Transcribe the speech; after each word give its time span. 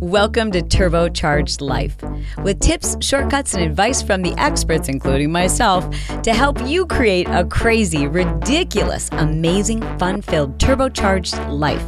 Welcome 0.00 0.50
to 0.52 0.62
Turbocharged 0.62 1.60
Life, 1.60 1.94
with 2.42 2.58
tips, 2.58 2.96
shortcuts, 3.04 3.52
and 3.52 3.62
advice 3.62 4.00
from 4.00 4.22
the 4.22 4.32
experts, 4.38 4.88
including 4.88 5.30
myself, 5.30 5.84
to 6.22 6.32
help 6.32 6.58
you 6.66 6.86
create 6.86 7.28
a 7.28 7.44
crazy, 7.44 8.06
ridiculous, 8.06 9.10
amazing, 9.12 9.82
fun 9.98 10.22
filled, 10.22 10.56
turbocharged 10.56 11.50
life. 11.50 11.86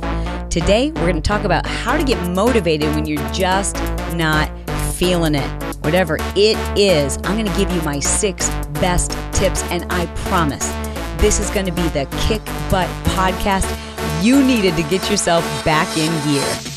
Today, 0.51 0.90
we're 0.90 1.11
going 1.11 1.14
to 1.14 1.22
talk 1.22 1.45
about 1.45 1.64
how 1.64 1.96
to 1.96 2.04
get 2.04 2.22
motivated 2.29 2.95
when 2.95 3.06
you're 3.06 3.33
just 3.33 3.77
not 4.13 4.51
feeling 4.93 5.35
it. 5.35 5.49
Whatever 5.83 6.19
it 6.37 6.59
is, 6.79 7.17
I'm 7.25 7.39
going 7.39 7.47
to 7.47 7.57
give 7.57 7.73
you 7.73 7.81
my 7.81 7.99
six 7.99 8.51
best 8.75 9.13
tips, 9.33 9.63
and 9.71 9.91
I 9.91 10.05
promise 10.29 10.71
this 11.17 11.41
is 11.41 11.49
going 11.49 11.65
to 11.65 11.73
be 11.73 11.89
the 11.89 12.07
kick 12.21 12.45
butt 12.71 12.91
podcast 13.17 13.67
you 14.23 14.45
needed 14.45 14.77
to 14.77 14.83
get 14.83 15.11
yourself 15.11 15.43
back 15.65 15.89
in 15.97 16.13
gear. 16.31 16.71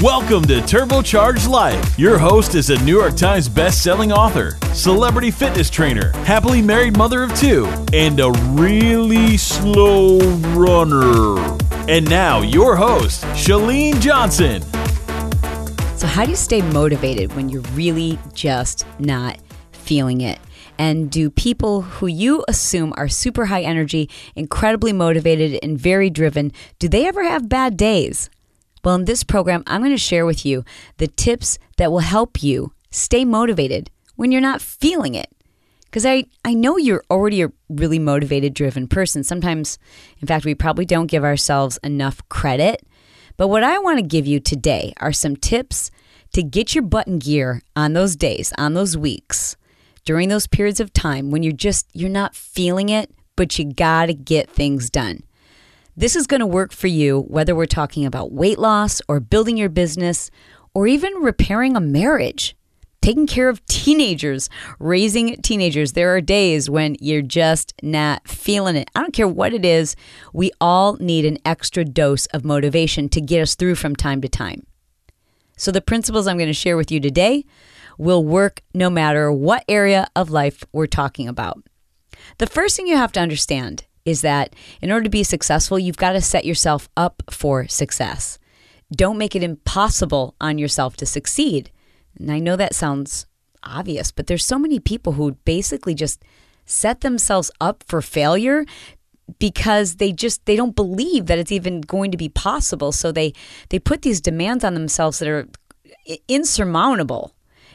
Welcome 0.00 0.44
to 0.44 0.60
Turbocharged 0.62 1.48
Life. 1.48 1.98
Your 1.98 2.16
host 2.16 2.54
is 2.54 2.70
a 2.70 2.82
New 2.82 2.98
York 2.98 3.14
Times 3.14 3.46
best-selling 3.46 4.10
author, 4.10 4.56
celebrity 4.72 5.30
fitness 5.30 5.68
trainer, 5.68 6.12
happily 6.24 6.62
married 6.62 6.96
mother 6.96 7.22
of 7.22 7.32
two, 7.36 7.66
and 7.92 8.18
a 8.18 8.32
really 8.52 9.36
slow 9.36 10.18
runner. 10.54 11.38
And 11.90 12.08
now, 12.08 12.40
your 12.40 12.74
host, 12.74 13.22
Chalene 13.34 14.00
Johnson. 14.00 14.62
So, 15.98 16.06
how 16.06 16.24
do 16.24 16.30
you 16.30 16.36
stay 16.36 16.62
motivated 16.62 17.34
when 17.34 17.50
you're 17.50 17.60
really 17.74 18.18
just 18.32 18.86
not 18.98 19.38
feeling 19.72 20.22
it? 20.22 20.40
And 20.78 21.10
do 21.10 21.28
people 21.28 21.82
who 21.82 22.06
you 22.06 22.46
assume 22.48 22.94
are 22.96 23.08
super 23.08 23.44
high 23.44 23.62
energy, 23.62 24.08
incredibly 24.34 24.94
motivated, 24.94 25.60
and 25.62 25.78
very 25.78 26.08
driven, 26.08 26.50
do 26.78 26.88
they 26.88 27.06
ever 27.06 27.22
have 27.24 27.48
bad 27.50 27.76
days? 27.76 28.30
Well, 28.84 28.96
in 28.96 29.04
this 29.04 29.22
program, 29.22 29.62
I'm 29.66 29.80
going 29.80 29.92
to 29.92 29.98
share 29.98 30.26
with 30.26 30.44
you 30.44 30.64
the 30.96 31.06
tips 31.06 31.58
that 31.76 31.92
will 31.92 32.00
help 32.00 32.42
you 32.42 32.72
stay 32.90 33.24
motivated 33.24 33.90
when 34.16 34.32
you're 34.32 34.40
not 34.40 34.60
feeling 34.60 35.14
it. 35.14 35.30
Because 35.84 36.04
I, 36.06 36.24
I 36.44 36.54
know 36.54 36.78
you're 36.78 37.04
already 37.10 37.42
a 37.42 37.52
really 37.68 37.98
motivated, 37.98 38.54
driven 38.54 38.88
person. 38.88 39.22
Sometimes, 39.22 39.78
in 40.20 40.26
fact, 40.26 40.44
we 40.44 40.54
probably 40.54 40.86
don't 40.86 41.06
give 41.06 41.22
ourselves 41.22 41.78
enough 41.84 42.26
credit. 42.28 42.84
But 43.36 43.48
what 43.48 43.62
I 43.62 43.78
want 43.78 43.98
to 43.98 44.04
give 44.04 44.26
you 44.26 44.40
today 44.40 44.94
are 45.00 45.12
some 45.12 45.36
tips 45.36 45.90
to 46.32 46.42
get 46.42 46.74
your 46.74 46.82
butt 46.82 47.06
in 47.06 47.18
gear 47.18 47.62
on 47.76 47.92
those 47.92 48.16
days, 48.16 48.52
on 48.56 48.74
those 48.74 48.96
weeks, 48.96 49.56
during 50.04 50.28
those 50.28 50.46
periods 50.46 50.80
of 50.80 50.92
time 50.92 51.30
when 51.30 51.42
you're 51.42 51.52
just, 51.52 51.86
you're 51.92 52.08
not 52.08 52.34
feeling 52.34 52.88
it, 52.88 53.10
but 53.36 53.58
you 53.58 53.72
got 53.72 54.06
to 54.06 54.14
get 54.14 54.50
things 54.50 54.90
done. 54.90 55.22
This 55.94 56.16
is 56.16 56.26
going 56.26 56.40
to 56.40 56.46
work 56.46 56.72
for 56.72 56.86
you 56.86 57.20
whether 57.28 57.54
we're 57.54 57.66
talking 57.66 58.06
about 58.06 58.32
weight 58.32 58.58
loss 58.58 59.02
or 59.08 59.20
building 59.20 59.58
your 59.58 59.68
business 59.68 60.30
or 60.72 60.86
even 60.86 61.12
repairing 61.16 61.76
a 61.76 61.80
marriage, 61.80 62.56
taking 63.02 63.26
care 63.26 63.50
of 63.50 63.64
teenagers, 63.66 64.48
raising 64.78 65.36
teenagers. 65.42 65.92
There 65.92 66.14
are 66.16 66.22
days 66.22 66.70
when 66.70 66.96
you're 66.98 67.20
just 67.20 67.74
not 67.82 68.26
feeling 68.26 68.74
it. 68.74 68.90
I 68.94 69.00
don't 69.00 69.12
care 69.12 69.28
what 69.28 69.52
it 69.52 69.66
is, 69.66 69.94
we 70.32 70.50
all 70.62 70.96
need 70.96 71.26
an 71.26 71.36
extra 71.44 71.84
dose 71.84 72.24
of 72.26 72.42
motivation 72.42 73.10
to 73.10 73.20
get 73.20 73.42
us 73.42 73.54
through 73.54 73.74
from 73.74 73.94
time 73.94 74.22
to 74.22 74.30
time. 74.30 74.66
So, 75.58 75.70
the 75.70 75.82
principles 75.82 76.26
I'm 76.26 76.38
going 76.38 76.46
to 76.46 76.54
share 76.54 76.78
with 76.78 76.90
you 76.90 77.00
today 77.00 77.44
will 77.98 78.24
work 78.24 78.62
no 78.72 78.88
matter 78.88 79.30
what 79.30 79.62
area 79.68 80.08
of 80.16 80.30
life 80.30 80.64
we're 80.72 80.86
talking 80.86 81.28
about. 81.28 81.62
The 82.38 82.46
first 82.46 82.76
thing 82.76 82.86
you 82.86 82.96
have 82.96 83.12
to 83.12 83.20
understand 83.20 83.84
is 84.04 84.22
that 84.22 84.54
in 84.80 84.90
order 84.90 85.04
to 85.04 85.10
be 85.10 85.24
successful, 85.24 85.78
you've 85.78 85.96
got 85.96 86.12
to 86.12 86.20
set 86.20 86.44
yourself 86.44 86.88
up 86.96 87.22
for 87.30 87.68
success. 87.68 88.38
Don't 88.94 89.18
make 89.18 89.34
it 89.34 89.42
impossible 89.42 90.34
on 90.40 90.58
yourself 90.58 90.96
to 90.98 91.06
succeed. 91.06 91.70
And 92.18 92.30
I 92.30 92.38
know 92.38 92.56
that 92.56 92.74
sounds 92.74 93.26
obvious, 93.62 94.10
but 94.10 94.26
there's 94.26 94.44
so 94.44 94.58
many 94.58 94.78
people 94.78 95.12
who 95.12 95.32
basically 95.44 95.94
just 95.94 96.22
set 96.66 97.00
themselves 97.00 97.50
up 97.60 97.84
for 97.86 98.02
failure 98.02 98.64
because 99.38 99.96
they 99.96 100.12
just 100.12 100.44
they 100.46 100.56
don't 100.56 100.76
believe 100.76 101.26
that 101.26 101.38
it's 101.38 101.52
even 101.52 101.80
going 101.80 102.10
to 102.10 102.16
be 102.16 102.28
possible 102.28 102.92
so 102.92 103.10
they 103.10 103.32
they 103.70 103.78
put 103.78 104.02
these 104.02 104.20
demands 104.20 104.62
on 104.62 104.74
themselves 104.74 105.20
that 105.20 105.28
are 105.28 105.48
insurmountable 106.28 107.32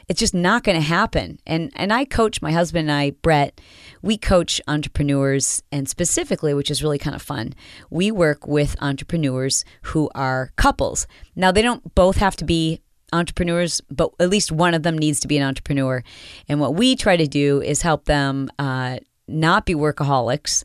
it's 0.08 0.20
just 0.20 0.34
not 0.34 0.64
going 0.64 0.78
to 0.78 0.86
happen. 0.86 1.40
And 1.46 1.72
and 1.76 1.92
I 1.92 2.06
coach 2.06 2.42
my 2.42 2.52
husband 2.52 2.90
and 2.90 2.98
I, 2.98 3.12
Brett, 3.12 3.60
we 4.02 4.18
coach 4.18 4.62
entrepreneurs 4.68 5.64
and 5.72 5.88
specifically, 5.88 6.54
which 6.54 6.72
is 6.72 6.84
really 6.84 6.98
kind 6.98 7.16
of 7.16 7.22
fun, 7.22 7.54
we 7.90 8.12
work 8.12 8.48
with 8.48 8.76
entrepreneurs 8.82 9.66
who 9.84 10.10
are 10.16 10.52
couples. 10.56 11.08
Now 11.36 11.52
they 11.52 11.62
don't 11.62 11.96
both 11.96 12.18
have 12.18 12.36
to 12.38 12.46
be 12.46 12.82
entrepreneurs, 13.14 13.82
but 13.90 14.12
at 14.20 14.30
least 14.30 14.52
one 14.52 14.74
of 14.74 14.84
them 14.84 14.98
needs 14.98 15.20
to 15.22 15.28
be 15.28 15.38
an 15.38 15.44
entrepreneur. 15.44 16.04
And 16.48 16.60
what 16.60 16.76
we 16.76 16.96
try 16.96 17.18
to 17.18 17.28
do 17.28 17.62
is 17.62 17.82
help 17.82 18.06
them 18.06 18.50
uh, 18.60 18.98
not 19.28 19.66
be 19.66 19.76
workaholics 19.76 20.64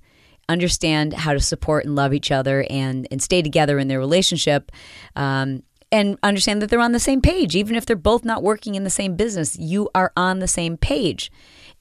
understand 0.49 1.15
how 1.15 1.33
to 1.33 1.41
support 1.41 1.85
and 1.85 1.97
love 1.97 2.13
each 2.13 2.31
other 2.31 2.67
and 2.69 3.07
and 3.11 3.23
stay 3.23 3.43
together 3.43 3.79
in 3.79 3.89
their 3.89 3.99
relationship 3.99 4.71
um, 5.17 5.63
and 5.91 6.19
understand 6.23 6.63
that 6.63 6.71
they're 6.71 6.81
on 6.81 6.93
the 6.93 7.01
same 7.01 7.21
page. 7.21 7.55
Even 7.55 7.77
if 7.77 7.87
they're 7.87 7.97
both 7.97 8.25
not 8.25 8.43
working 8.43 8.75
in 8.75 8.85
the 8.85 8.91
same 8.91 9.15
business, 9.17 9.59
you 9.59 9.91
are 9.95 10.13
on 10.17 10.39
the 10.39 10.49
same 10.49 10.77
page. 10.77 11.31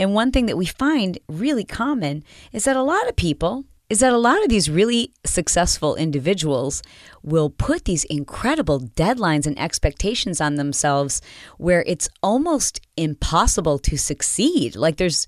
And 0.01 0.16
one 0.16 0.31
thing 0.31 0.47
that 0.47 0.57
we 0.57 0.66
find 0.66 1.19
really 1.28 1.63
common 1.63 2.23
is 2.51 2.63
that 2.63 2.75
a 2.75 2.81
lot 2.81 3.07
of 3.07 3.16
people, 3.16 3.66
is 3.88 4.00
that 4.00 4.12
a 4.12 4.17
lot 4.17 4.41
of 4.41 4.50
these 4.50 4.67
really 4.67 5.13
successful 5.23 5.95
individuals 5.95 6.81
will 7.22 7.51
put 7.51 7.85
these 7.85 8.03
incredible 8.06 8.79
deadlines 8.79 9.45
and 9.45 9.59
expectations 9.59 10.41
on 10.41 10.56
themselves 10.56 11.22
where 11.59 11.84
it's 11.85 12.09
almost 12.23 12.81
impossible 12.97 13.78
to 13.78 13.95
succeed. 13.95 14.75
Like 14.75 14.97
there's 14.97 15.28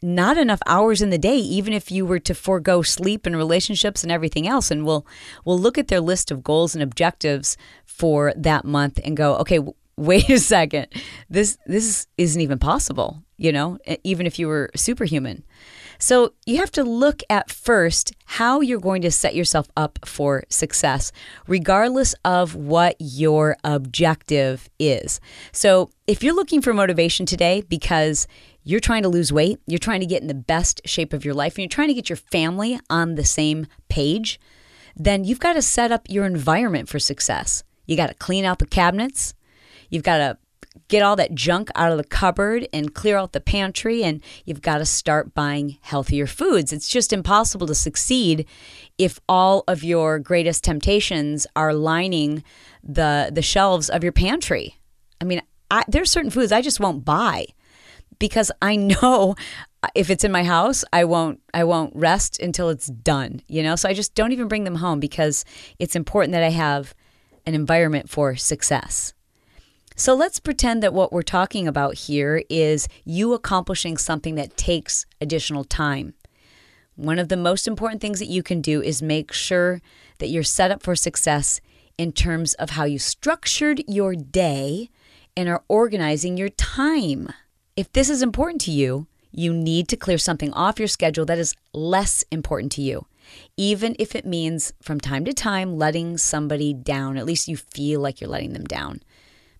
not 0.00 0.38
enough 0.38 0.60
hours 0.64 1.02
in 1.02 1.10
the 1.10 1.18
day, 1.18 1.38
even 1.38 1.72
if 1.72 1.90
you 1.90 2.06
were 2.06 2.20
to 2.20 2.34
forego 2.34 2.82
sleep 2.82 3.26
and 3.26 3.36
relationships 3.36 4.04
and 4.04 4.12
everything 4.12 4.46
else. 4.46 4.70
And 4.70 4.86
we'll 4.86 5.04
we'll 5.44 5.58
look 5.58 5.76
at 5.76 5.88
their 5.88 6.00
list 6.00 6.30
of 6.30 6.44
goals 6.44 6.76
and 6.76 6.84
objectives 6.84 7.56
for 7.84 8.32
that 8.36 8.64
month 8.64 9.00
and 9.02 9.16
go, 9.16 9.34
okay, 9.38 9.58
wait 9.96 10.28
a 10.28 10.38
second, 10.38 10.88
this 11.28 11.58
this 11.66 12.06
isn't 12.18 12.40
even 12.40 12.58
possible. 12.58 13.22
You 13.36 13.50
know, 13.50 13.78
even 14.04 14.26
if 14.26 14.38
you 14.38 14.46
were 14.46 14.70
superhuman. 14.76 15.42
So 15.98 16.34
you 16.46 16.58
have 16.58 16.70
to 16.72 16.84
look 16.84 17.22
at 17.28 17.50
first 17.50 18.12
how 18.26 18.60
you're 18.60 18.80
going 18.80 19.02
to 19.02 19.10
set 19.10 19.34
yourself 19.34 19.68
up 19.76 19.98
for 20.04 20.44
success, 20.48 21.10
regardless 21.48 22.14
of 22.24 22.54
what 22.54 22.96
your 22.98 23.56
objective 23.64 24.68
is. 24.78 25.20
So 25.50 25.90
if 26.06 26.22
you're 26.22 26.34
looking 26.34 26.62
for 26.62 26.72
motivation 26.74 27.26
today 27.26 27.62
because 27.62 28.28
you're 28.62 28.80
trying 28.80 29.02
to 29.02 29.08
lose 29.08 29.32
weight, 29.32 29.58
you're 29.66 29.78
trying 29.78 30.00
to 30.00 30.06
get 30.06 30.22
in 30.22 30.28
the 30.28 30.34
best 30.34 30.80
shape 30.84 31.12
of 31.12 31.24
your 31.24 31.34
life, 31.34 31.54
and 31.54 31.62
you're 31.64 31.68
trying 31.68 31.88
to 31.88 31.94
get 31.94 32.08
your 32.08 32.16
family 32.16 32.78
on 32.88 33.14
the 33.14 33.24
same 33.24 33.66
page, 33.88 34.40
then 34.96 35.24
you've 35.24 35.40
got 35.40 35.54
to 35.54 35.62
set 35.62 35.90
up 35.90 36.06
your 36.08 36.24
environment 36.24 36.88
for 36.88 36.98
success. 36.98 37.64
You 37.86 37.96
got 37.96 38.08
to 38.08 38.14
clean 38.14 38.44
out 38.44 38.58
the 38.58 38.66
cabinets. 38.66 39.34
You've 39.94 40.02
got 40.02 40.18
to 40.18 40.38
get 40.88 41.02
all 41.02 41.14
that 41.16 41.34
junk 41.34 41.70
out 41.76 41.92
of 41.92 41.98
the 41.98 42.04
cupboard 42.04 42.66
and 42.72 42.92
clear 42.92 43.16
out 43.16 43.32
the 43.32 43.40
pantry 43.40 44.02
and 44.02 44.20
you've 44.44 44.60
got 44.60 44.78
to 44.78 44.84
start 44.84 45.34
buying 45.34 45.78
healthier 45.82 46.26
foods. 46.26 46.72
It's 46.72 46.88
just 46.88 47.12
impossible 47.12 47.68
to 47.68 47.76
succeed 47.76 48.46
if 48.98 49.20
all 49.28 49.62
of 49.68 49.84
your 49.84 50.18
greatest 50.18 50.64
temptations 50.64 51.46
are 51.54 51.72
lining 51.72 52.42
the 52.82 53.30
the 53.32 53.40
shelves 53.40 53.88
of 53.88 54.02
your 54.02 54.12
pantry. 54.12 54.80
I 55.20 55.24
mean, 55.24 55.42
I, 55.70 55.84
there's 55.86 56.10
certain 56.10 56.30
foods 56.30 56.50
I 56.50 56.60
just 56.60 56.80
won't 56.80 57.04
buy 57.04 57.46
because 58.18 58.50
I 58.60 58.76
know 58.76 59.36
if 59.94 60.10
it's 60.10 60.24
in 60.24 60.32
my 60.32 60.42
house, 60.42 60.84
I 60.92 61.04
won't 61.04 61.40
I 61.54 61.62
won't 61.62 61.94
rest 61.94 62.40
until 62.40 62.68
it's 62.68 62.88
done, 62.88 63.42
you 63.46 63.62
know? 63.62 63.76
So 63.76 63.88
I 63.88 63.94
just 63.94 64.16
don't 64.16 64.32
even 64.32 64.48
bring 64.48 64.64
them 64.64 64.76
home 64.76 64.98
because 64.98 65.44
it's 65.78 65.94
important 65.94 66.32
that 66.32 66.42
I 66.42 66.50
have 66.50 66.94
an 67.46 67.54
environment 67.54 68.10
for 68.10 68.34
success. 68.34 69.14
So 69.96 70.12
let's 70.12 70.40
pretend 70.40 70.82
that 70.82 70.92
what 70.92 71.12
we're 71.12 71.22
talking 71.22 71.68
about 71.68 71.94
here 71.94 72.42
is 72.50 72.88
you 73.04 73.32
accomplishing 73.32 73.96
something 73.96 74.34
that 74.34 74.56
takes 74.56 75.06
additional 75.20 75.62
time. 75.62 76.14
One 76.96 77.20
of 77.20 77.28
the 77.28 77.36
most 77.36 77.68
important 77.68 78.00
things 78.00 78.18
that 78.18 78.28
you 78.28 78.42
can 78.42 78.60
do 78.60 78.82
is 78.82 79.02
make 79.02 79.32
sure 79.32 79.80
that 80.18 80.30
you're 80.30 80.42
set 80.42 80.72
up 80.72 80.82
for 80.82 80.96
success 80.96 81.60
in 81.96 82.10
terms 82.10 82.54
of 82.54 82.70
how 82.70 82.82
you 82.82 82.98
structured 82.98 83.84
your 83.86 84.16
day 84.16 84.90
and 85.36 85.48
are 85.48 85.62
organizing 85.68 86.36
your 86.36 86.48
time. 86.48 87.28
If 87.76 87.92
this 87.92 88.10
is 88.10 88.20
important 88.20 88.60
to 88.62 88.72
you, 88.72 89.06
you 89.30 89.52
need 89.52 89.86
to 89.88 89.96
clear 89.96 90.18
something 90.18 90.52
off 90.54 90.80
your 90.80 90.88
schedule 90.88 91.24
that 91.26 91.38
is 91.38 91.54
less 91.72 92.24
important 92.32 92.72
to 92.72 92.82
you, 92.82 93.06
even 93.56 93.94
if 94.00 94.16
it 94.16 94.26
means 94.26 94.72
from 94.82 95.00
time 95.00 95.24
to 95.24 95.32
time 95.32 95.76
letting 95.76 96.18
somebody 96.18 96.74
down. 96.74 97.16
At 97.16 97.26
least 97.26 97.46
you 97.46 97.56
feel 97.56 98.00
like 98.00 98.20
you're 98.20 98.30
letting 98.30 98.54
them 98.54 98.64
down. 98.64 99.00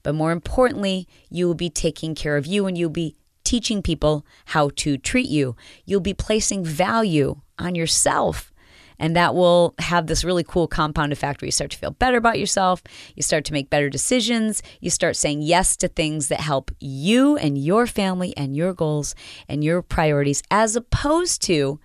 But 0.05 0.15
more 0.15 0.31
importantly, 0.31 1.09
you 1.29 1.49
will 1.49 1.55
be 1.55 1.71
taking 1.71 2.15
care 2.15 2.37
of 2.37 2.47
you 2.47 2.67
and 2.67 2.79
you'll 2.79 2.91
be 2.91 3.17
teaching 3.43 3.83
people 3.83 4.25
how 4.47 4.71
to 4.77 4.97
treat 4.97 5.29
you. 5.29 5.57
You'll 5.85 6.01
be 6.01 6.15
placing 6.15 6.65
value 6.65 7.41
on 7.59 7.75
yourself. 7.75 8.53
And 8.99 9.17
that 9.17 9.35
will 9.35 9.75
have 9.81 10.07
this 10.07 10.23
really 10.23 10.45
cool 10.45 10.69
compound 10.69 11.13
effect 11.13 11.43
where 11.43 11.47
you 11.47 11.53
start 11.53 11.73
to 11.73 11.79
feel 11.79 11.91
better 11.91 12.17
about 12.17 12.39
yourself. 12.39 12.81
You 13.17 13.23
start 13.23 13.45
to 13.47 13.53
make 13.53 13.69
better 13.69 13.91
decisions. 13.91 14.63
You 14.81 14.91
start 14.91 15.17
saying 15.17 15.43
yes 15.43 15.77
to 15.79 15.89
things 15.89 16.29
that 16.29 16.41
help 16.41 16.71
you 16.79 17.37
and 17.37 17.59
your 17.59 17.89
family 17.89 18.37
and 18.37 18.55
your 18.55 18.73
goals 18.73 19.17
and 19.49 19.65
your 19.65 19.83
priorities, 19.83 20.43
as 20.51 20.77
opposed 20.77 21.43
to 21.43 21.81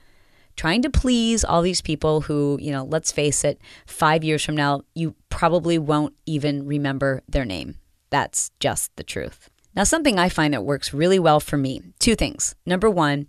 trying 0.55 0.81
to 0.81 0.89
please 0.89 1.43
all 1.43 1.61
these 1.61 1.81
people 1.81 2.21
who, 2.21 2.59
you 2.61 2.71
know, 2.71 2.83
let's 2.83 3.11
face 3.11 3.43
it, 3.43 3.59
five 3.87 4.23
years 4.23 4.43
from 4.43 4.55
now, 4.55 4.81
you 4.93 5.15
probably 5.29 5.77
won't 5.79 6.13
even 6.25 6.67
remember 6.67 7.23
their 7.27 7.45
name. 7.45 7.75
That's 8.09 8.51
just 8.59 8.95
the 8.95 9.03
truth. 9.03 9.49
Now, 9.75 9.83
something 9.83 10.17
I 10.17 10.29
find 10.29 10.53
that 10.53 10.63
works 10.63 10.93
really 10.93 11.19
well 11.19 11.39
for 11.39 11.57
me 11.57 11.81
two 11.99 12.15
things. 12.15 12.55
Number 12.65 12.89
one, 12.89 13.27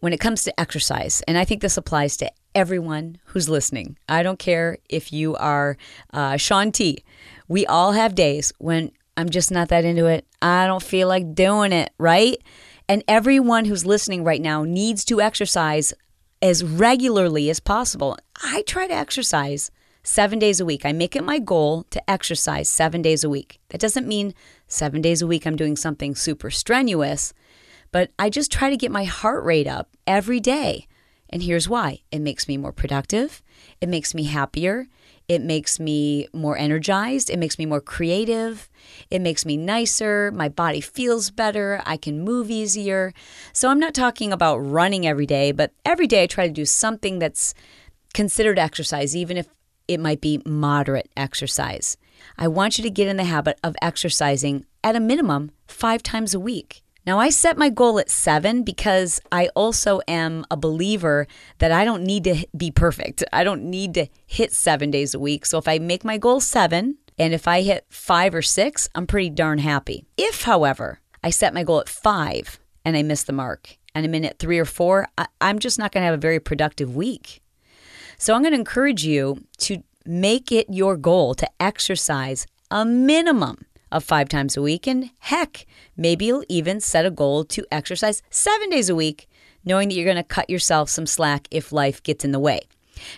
when 0.00 0.12
it 0.12 0.20
comes 0.20 0.44
to 0.44 0.60
exercise, 0.60 1.22
and 1.26 1.38
I 1.38 1.44
think 1.44 1.62
this 1.62 1.76
applies 1.76 2.16
to 2.18 2.30
everyone 2.54 3.18
who's 3.26 3.48
listening. 3.48 3.96
I 4.08 4.22
don't 4.22 4.38
care 4.38 4.78
if 4.88 5.12
you 5.12 5.36
are 5.36 5.76
uh, 6.12 6.36
Shaun 6.36 6.72
T. 6.72 7.04
We 7.48 7.66
all 7.66 7.92
have 7.92 8.14
days 8.14 8.52
when 8.58 8.92
I'm 9.16 9.30
just 9.30 9.50
not 9.50 9.68
that 9.68 9.84
into 9.84 10.06
it. 10.06 10.26
I 10.42 10.66
don't 10.66 10.82
feel 10.82 11.08
like 11.08 11.34
doing 11.34 11.72
it, 11.72 11.92
right? 11.98 12.36
And 12.88 13.02
everyone 13.08 13.64
who's 13.64 13.86
listening 13.86 14.24
right 14.24 14.40
now 14.40 14.64
needs 14.64 15.04
to 15.06 15.20
exercise 15.20 15.92
as 16.42 16.62
regularly 16.62 17.50
as 17.50 17.60
possible. 17.60 18.16
I 18.42 18.62
try 18.66 18.86
to 18.86 18.94
exercise 18.94 19.70
seven 20.06 20.38
days 20.38 20.60
a 20.60 20.64
week. 20.64 20.86
I 20.86 20.92
make 20.92 21.16
it 21.16 21.24
my 21.24 21.40
goal 21.40 21.84
to 21.90 22.10
exercise 22.10 22.68
seven 22.68 23.02
days 23.02 23.24
a 23.24 23.28
week. 23.28 23.58
That 23.70 23.80
doesn't 23.80 24.06
mean 24.06 24.34
seven 24.68 25.02
days 25.02 25.20
a 25.20 25.26
week 25.26 25.46
I'm 25.46 25.56
doing 25.56 25.76
something 25.76 26.14
super 26.14 26.48
strenuous, 26.48 27.34
but 27.90 28.12
I 28.18 28.30
just 28.30 28.52
try 28.52 28.70
to 28.70 28.76
get 28.76 28.92
my 28.92 29.02
heart 29.02 29.44
rate 29.44 29.66
up 29.66 29.96
every 30.06 30.38
day. 30.38 30.86
And 31.28 31.42
here's 31.42 31.68
why 31.68 32.02
it 32.12 32.20
makes 32.20 32.46
me 32.46 32.56
more 32.56 32.70
productive, 32.70 33.42
it 33.80 33.88
makes 33.88 34.14
me 34.14 34.24
happier, 34.24 34.86
it 35.26 35.42
makes 35.42 35.80
me 35.80 36.28
more 36.32 36.56
energized, 36.56 37.28
it 37.28 37.38
makes 37.40 37.58
me 37.58 37.66
more 37.66 37.80
creative, 37.80 38.70
it 39.10 39.20
makes 39.20 39.44
me 39.44 39.56
nicer, 39.56 40.30
my 40.30 40.48
body 40.48 40.80
feels 40.80 41.32
better, 41.32 41.82
I 41.84 41.96
can 41.96 42.20
move 42.20 42.48
easier. 42.48 43.12
So 43.52 43.70
I'm 43.70 43.80
not 43.80 43.92
talking 43.92 44.32
about 44.32 44.58
running 44.58 45.04
every 45.04 45.26
day, 45.26 45.50
but 45.50 45.72
every 45.84 46.06
day 46.06 46.22
I 46.22 46.26
try 46.28 46.46
to 46.46 46.52
do 46.52 46.64
something 46.64 47.18
that's 47.18 47.54
considered 48.14 48.58
exercise, 48.58 49.16
even 49.16 49.36
if 49.36 49.48
it 49.88 50.00
might 50.00 50.20
be 50.20 50.42
moderate 50.44 51.08
exercise. 51.16 51.96
I 52.38 52.48
want 52.48 52.78
you 52.78 52.84
to 52.84 52.90
get 52.90 53.08
in 53.08 53.16
the 53.16 53.24
habit 53.24 53.58
of 53.62 53.76
exercising 53.80 54.66
at 54.82 54.96
a 54.96 55.00
minimum 55.00 55.52
five 55.66 56.02
times 56.02 56.34
a 56.34 56.40
week. 56.40 56.82
Now, 57.06 57.20
I 57.20 57.30
set 57.30 57.56
my 57.56 57.68
goal 57.68 58.00
at 58.00 58.10
seven 58.10 58.64
because 58.64 59.20
I 59.30 59.48
also 59.54 60.00
am 60.08 60.44
a 60.50 60.56
believer 60.56 61.28
that 61.58 61.70
I 61.70 61.84
don't 61.84 62.02
need 62.02 62.24
to 62.24 62.44
be 62.56 62.72
perfect. 62.72 63.22
I 63.32 63.44
don't 63.44 63.62
need 63.62 63.94
to 63.94 64.08
hit 64.26 64.52
seven 64.52 64.90
days 64.90 65.14
a 65.14 65.20
week. 65.20 65.46
So 65.46 65.56
if 65.58 65.68
I 65.68 65.78
make 65.78 66.04
my 66.04 66.18
goal 66.18 66.40
seven, 66.40 66.98
and 67.16 67.32
if 67.32 67.46
I 67.46 67.62
hit 67.62 67.86
five 67.88 68.34
or 68.34 68.42
six, 68.42 68.88
I'm 68.94 69.06
pretty 69.06 69.30
darn 69.30 69.58
happy. 69.58 70.04
If, 70.16 70.42
however, 70.42 71.00
I 71.22 71.30
set 71.30 71.54
my 71.54 71.62
goal 71.62 71.80
at 71.80 71.88
five 71.88 72.58
and 72.84 72.96
I 72.96 73.02
miss 73.02 73.22
the 73.22 73.32
mark, 73.32 73.78
and 73.94 74.04
I'm 74.04 74.14
in 74.14 74.24
at 74.24 74.38
three 74.38 74.58
or 74.58 74.64
four, 74.64 75.08
I, 75.16 75.26
am 75.40 75.58
just 75.58 75.78
not 75.78 75.92
going 75.92 76.02
to 76.02 76.06
have 76.06 76.14
a 76.14 76.18
very 76.18 76.40
productive 76.40 76.94
week. 76.94 77.40
So 78.18 78.34
I'm 78.34 78.42
going 78.42 78.52
to 78.52 78.58
encourage 78.58 79.04
you 79.04 79.44
to 79.58 79.82
make 80.04 80.50
it 80.50 80.66
your 80.70 80.96
goal 80.96 81.34
to 81.34 81.48
exercise 81.60 82.46
a 82.70 82.84
minimum 82.84 83.66
of 83.92 84.04
five 84.04 84.28
times 84.28 84.56
a 84.56 84.62
week. 84.62 84.86
And 84.86 85.10
heck, 85.20 85.66
maybe 85.96 86.26
you'll 86.26 86.44
even 86.48 86.80
set 86.80 87.06
a 87.06 87.10
goal 87.10 87.44
to 87.44 87.66
exercise 87.70 88.22
seven 88.30 88.70
days 88.70 88.88
a 88.88 88.94
week, 88.94 89.28
knowing 89.64 89.88
that 89.88 89.94
you're 89.94 90.04
going 90.04 90.16
to 90.16 90.22
cut 90.22 90.50
yourself 90.50 90.88
some 90.88 91.06
slack 91.06 91.46
if 91.50 91.72
life 91.72 92.02
gets 92.02 92.24
in 92.24 92.32
the 92.32 92.40
way. 92.40 92.60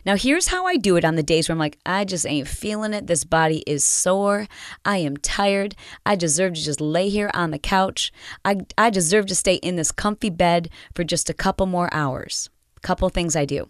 Now, 0.05 0.17
here's 0.17 0.49
how 0.49 0.67
I 0.67 0.77
do 0.77 0.97
it 0.97 1.05
on 1.05 1.15
the 1.15 1.23
days 1.23 1.49
where 1.49 1.55
I'm 1.55 1.61
like, 1.61 1.79
I 1.87 2.05
just 2.05 2.27
ain't 2.27 2.49
feeling 2.49 2.93
it. 2.93 3.07
This 3.07 3.23
body 3.23 3.63
is 3.65 3.85
sore. 3.85 4.49
I 4.85 4.99
am 4.99 5.17
tired. 5.17 5.77
I 6.05 6.17
deserve 6.17 6.55
to 6.55 6.61
just 6.61 6.81
lay 6.81 7.09
here 7.09 7.31
on 7.33 7.53
the 7.53 7.61
couch. 7.61 8.13
I, 8.45 8.57
I 8.77 8.91
deserve 8.91 9.27
to 9.27 9.37
stay 9.37 9.55
in 9.57 9.77
this 9.77 9.93
comfy 9.93 10.31
bed 10.31 10.69
for 10.95 11.05
just 11.05 11.31
a 11.31 11.35
couple 11.35 11.67
more 11.67 11.89
hours. 11.93 12.51
Couple 12.83 13.09
things 13.09 13.37
I 13.37 13.45
do. 13.45 13.69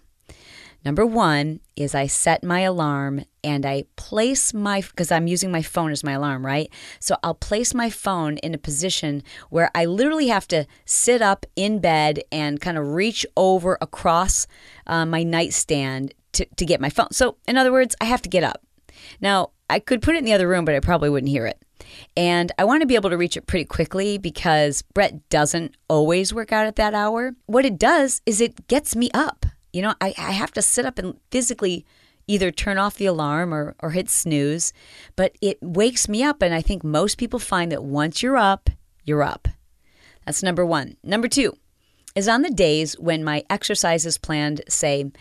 Number 0.85 1.05
one 1.05 1.61
is 1.77 1.95
I 1.95 2.07
set 2.07 2.45
my 2.45 2.61
alarm 2.61 3.25
and 3.43 3.67
I 3.67 3.85
place 3.97 4.55
my, 4.55 4.81
because 4.81 5.11
I'm 5.11 5.27
using 5.27 5.51
my 5.51 5.63
phone 5.63 5.91
as 5.91 6.05
my 6.05 6.13
alarm, 6.13 6.47
right? 6.47 6.73
So 7.01 7.17
I'll 7.23 7.35
place 7.35 7.75
my 7.75 7.91
phone 7.91 8.39
in 8.39 8.55
a 8.55 8.59
position 8.59 9.23
where 9.51 9.71
I 9.75 9.85
literally 9.85 10.29
have 10.29 10.47
to 10.49 10.67
sit 10.85 11.21
up 11.21 11.47
in 11.57 11.81
bed 11.81 12.23
and 12.31 12.61
kind 12.61 12.79
of 12.79 12.95
reach 12.95 13.27
over 13.37 13.77
across 13.81 14.47
uh, 14.87 15.05
my 15.05 15.23
nightstand 15.23 16.15
to, 16.33 16.47
to 16.57 16.65
get 16.65 16.81
my 16.81 16.91
phone. 16.91 17.11
So, 17.11 17.37
in 17.47 17.57
other 17.57 17.73
words, 17.73 17.97
I 18.01 18.05
have 18.05 18.23
to 18.23 18.29
get 18.29 18.45
up. 18.45 18.65
Now, 19.21 19.51
I 19.71 19.81
could 19.81 20.03
put 20.03 20.15
it 20.15 20.19
in 20.19 20.25
the 20.25 20.33
other 20.33 20.49
room, 20.49 20.65
but 20.65 20.75
I 20.75 20.81
probably 20.81 21.11
wouldn't 21.11 21.31
hear 21.31 21.47
it. 21.47 21.63
And 22.17 22.53
I 22.59 22.65
want 22.65 22.83
to 22.83 22.87
be 22.87 22.95
able 22.95 23.11
to 23.11 23.17
reach 23.17 23.37
it 23.37 23.47
pretty 23.47 23.65
quickly 23.65 24.19
because 24.19 24.83
Brett 24.83 25.29
doesn't 25.29 25.77
always 25.89 26.35
work 26.35 26.53
out 26.53 26.67
at 26.67 26.77
that 26.77 26.95
hour. 26.95 27.35
What 27.47 27.65
it 27.65 27.79
does 27.79 28.21
is 28.27 28.41
it 28.41 28.69
gets 28.69 28.95
me 28.95 29.11
up. 29.15 29.47
You 29.79 29.83
know, 29.83 29.95
I, 30.01 30.13
I 30.19 30.33
have 30.33 30.51
to 30.55 30.61
sit 30.61 30.85
up 30.85 30.99
and 30.99 31.15
physically 31.31 31.87
either 32.27 32.51
turn 32.51 32.79
off 32.79 32.97
the 32.97 33.07
alarm 33.07 33.55
or, 33.55 33.77
or 33.79 33.91
hit 33.91 34.11
snooze, 34.11 34.73
but 35.15 35.37
it 35.41 35.57
wakes 35.63 36.09
me 36.09 36.25
up. 36.25 36.43
And 36.43 36.53
I 36.53 36.61
think 36.61 36.83
most 36.83 37.17
people 37.17 37.39
find 37.39 37.71
that 37.71 37.85
once 37.85 38.21
you're 38.21 38.37
up, 38.37 38.71
you're 39.05 39.23
up. 39.23 39.47
That's 40.27 40.43
number 40.43 40.67
one. 40.67 40.97
Number 41.05 41.29
two 41.29 41.57
is 42.17 42.27
on 42.27 42.43
the 42.43 42.51
days 42.51 42.99
when 42.99 43.23
my 43.23 43.45
exercise 43.49 44.05
is 44.05 44.19
planned, 44.19 44.63
say, 44.69 45.13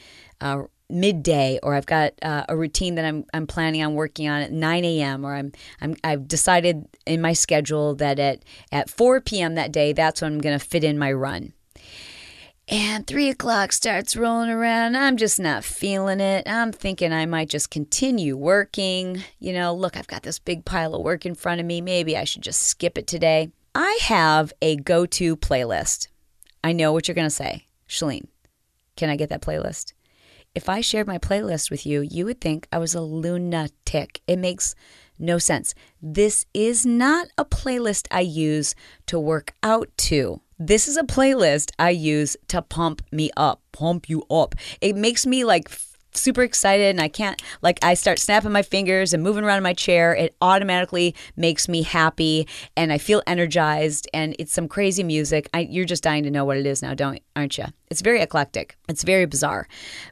uh, 0.42 0.64
midday 0.90 1.60
or 1.62 1.76
I've 1.76 1.86
got 1.86 2.14
uh, 2.24 2.46
a 2.50 2.58
routine 2.58 2.96
that 2.96 3.06
I'm, 3.06 3.26
I'm 3.36 3.46
planning 3.46 3.84
on 3.84 3.94
working 3.94 4.28
on 4.28 4.42
at 4.42 4.52
9 4.52 4.86
a.m. 4.86 5.24
or 5.24 5.36
I'm, 5.36 5.52
I'm 5.82 5.96
I've 6.04 6.28
decided 6.28 6.88
in 7.06 7.22
my 7.22 7.34
schedule 7.34 7.94
that 7.98 8.18
at, 8.18 8.44
at 8.72 8.90
4 8.90 9.22
p.m. 9.22 9.54
that 9.54 9.72
day 9.72 9.94
that's 9.94 10.24
when 10.24 10.34
I'm 10.34 10.42
going 10.42 10.58
to 10.58 10.66
fit 10.66 10.84
in 10.84 10.98
my 10.98 11.12
run. 11.12 11.54
And 12.70 13.08
three 13.08 13.30
o'clock 13.30 13.72
starts 13.72 14.18
rolling 14.18 14.50
around. 14.50 14.98
I'm 14.98 15.16
just 15.16 15.40
not 15.40 15.64
feeling 15.64 16.20
it. 16.20 16.46
I'm 16.50 16.74
thinking 16.74 17.14
I 17.14 17.26
might 17.26 17.48
just 17.48 17.70
continue 17.70 18.36
working. 18.36 19.24
You 19.40 19.54
know, 19.54 19.74
look, 19.74 19.96
I've 19.96 20.08
got 20.08 20.24
this 20.24 20.38
big 20.38 20.66
pile 20.66 20.94
of 20.94 21.02
work 21.02 21.26
in 21.26 21.34
front 21.34 21.62
of 21.62 21.66
me. 21.66 21.80
Maybe 21.80 22.18
I 22.18 22.26
should 22.26 22.42
just 22.42 22.62
skip 22.62 22.98
it 22.98 23.08
today. 23.08 23.52
I 23.74 23.98
have 24.04 24.52
a 24.62 24.76
go 24.76 25.06
to 25.06 25.38
playlist. 25.38 26.10
I 26.62 26.74
know 26.74 26.92
what 26.92 27.08
you're 27.08 27.16
going 27.16 27.28
to 27.28 27.30
say. 27.30 27.68
Chalene, 27.88 28.28
can 28.98 29.10
I 29.10 29.16
get 29.16 29.30
that 29.30 29.42
playlist? 29.42 29.94
If 30.54 30.68
I 30.68 30.82
shared 30.82 31.08
my 31.08 31.20
playlist 31.20 31.72
with 31.72 31.86
you, 31.86 32.02
you 32.02 32.26
would 32.26 32.42
think 32.42 32.68
I 32.70 32.80
was 32.80 32.94
a 32.94 33.02
lunatic. 33.02 34.20
It 34.28 34.40
makes 34.40 34.76
no 35.18 35.38
sense. 35.38 35.74
This 36.02 36.46
is 36.54 36.86
not 36.86 37.30
a 37.38 37.46
playlist 37.46 38.08
I 38.12 38.22
use 38.22 38.76
to 39.06 39.18
work 39.18 39.54
out 39.64 39.90
to. 39.98 40.42
This 40.60 40.88
is 40.88 40.98
a 40.98 41.04
playlist 41.04 41.70
I 41.78 41.92
use 41.92 42.36
to 42.48 42.64
pump 42.64 43.04
me 43.12 43.30
up, 43.38 43.62
pump 43.72 44.10
you 44.10 44.24
up. 44.32 44.56
It 44.82 44.96
makes 44.96 45.24
me 45.24 45.44
like 45.44 45.70
super 46.18 46.44
excited 46.44 46.88
and 46.88 47.02
I 47.02 47.08
can't 47.08 47.42
like 47.62 47.84
I 47.84 47.94
start 47.94 48.20
snapping 48.20 48.52
my 48.52 48.62
fingers 48.62 49.14
and 49.14 49.24
moving 49.24 49.44
around 49.44 49.58
in 49.58 49.64
my 49.64 49.74
chair. 49.74 50.14
It 50.16 50.36
automatically 50.42 51.16
makes 51.36 51.68
me 51.68 51.84
happy 51.84 52.48
and 52.76 52.92
I 52.92 52.98
feel 52.98 53.22
energized 53.28 54.08
and 54.14 54.36
it's 54.40 54.54
some 54.54 54.68
crazy 54.68 55.04
music. 55.04 55.50
I, 55.54 55.62
you're 55.62 55.86
just 55.86 56.04
dying 56.04 56.24
to 56.24 56.32
know 56.32 56.46
what 56.46 56.58
it 56.58 56.66
is 56.66 56.82
now, 56.82 56.94
don't 56.94 57.22
aren't 57.36 57.58
you? 57.58 57.66
It's 57.90 58.02
very 58.02 58.22
eclectic. 58.22 58.78
It's 58.90 59.04
very 59.04 59.26
bizarre. 59.26 59.68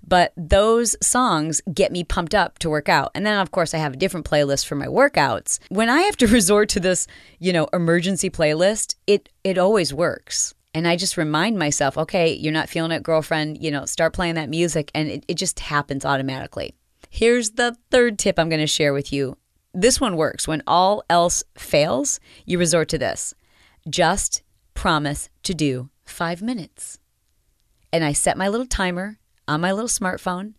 But 0.07 0.31
those 0.37 0.95
songs 1.01 1.61
get 1.73 1.91
me 1.91 2.03
pumped 2.03 2.33
up 2.33 2.59
to 2.59 2.69
work 2.69 2.87
out. 2.87 3.11
And 3.15 3.25
then 3.25 3.39
of 3.39 3.51
course 3.51 3.73
I 3.73 3.77
have 3.77 3.93
a 3.93 3.97
different 3.97 4.29
playlist 4.29 4.65
for 4.65 4.75
my 4.75 4.87
workouts. 4.87 5.59
When 5.69 5.89
I 5.89 6.01
have 6.01 6.17
to 6.17 6.27
resort 6.39 6.69
to 6.69 6.79
this, 6.79 7.07
you 7.39 7.51
know, 7.51 7.67
emergency 7.73 8.29
playlist, 8.29 8.95
it 9.07 9.29
it 9.43 9.57
always 9.57 9.93
works. 9.93 10.53
And 10.75 10.85
I 10.89 10.97
just 10.97 11.15
remind 11.15 11.57
myself, 11.57 11.97
okay, 11.97 12.33
you're 12.33 12.51
not 12.51 12.67
feeling 12.67 12.91
it, 12.91 13.01
girlfriend, 13.01 13.63
you 13.63 13.71
know, 13.71 13.85
start 13.85 14.11
playing 14.13 14.35
that 14.35 14.49
music. 14.49 14.91
And 14.93 15.07
it, 15.09 15.25
it 15.29 15.35
just 15.35 15.61
happens 15.61 16.03
automatically. 16.03 16.75
Here's 17.09 17.51
the 17.51 17.77
third 17.91 18.19
tip 18.19 18.37
I'm 18.37 18.49
going 18.49 18.59
to 18.59 18.67
share 18.67 18.91
with 18.91 19.13
you. 19.13 19.37
This 19.73 20.01
one 20.01 20.17
works. 20.17 20.49
When 20.49 20.61
all 20.67 21.03
else 21.09 21.45
fails, 21.57 22.19
you 22.45 22.59
resort 22.59 22.89
to 22.89 22.97
this 22.97 23.33
just 23.89 24.43
promise 24.73 25.29
to 25.43 25.53
do 25.53 25.89
five 26.03 26.41
minutes. 26.41 26.99
And 27.93 28.03
I 28.03 28.11
set 28.11 28.37
my 28.37 28.49
little 28.49 28.65
timer 28.65 29.17
on 29.47 29.61
my 29.61 29.71
little 29.71 29.87
smartphone. 29.87 30.55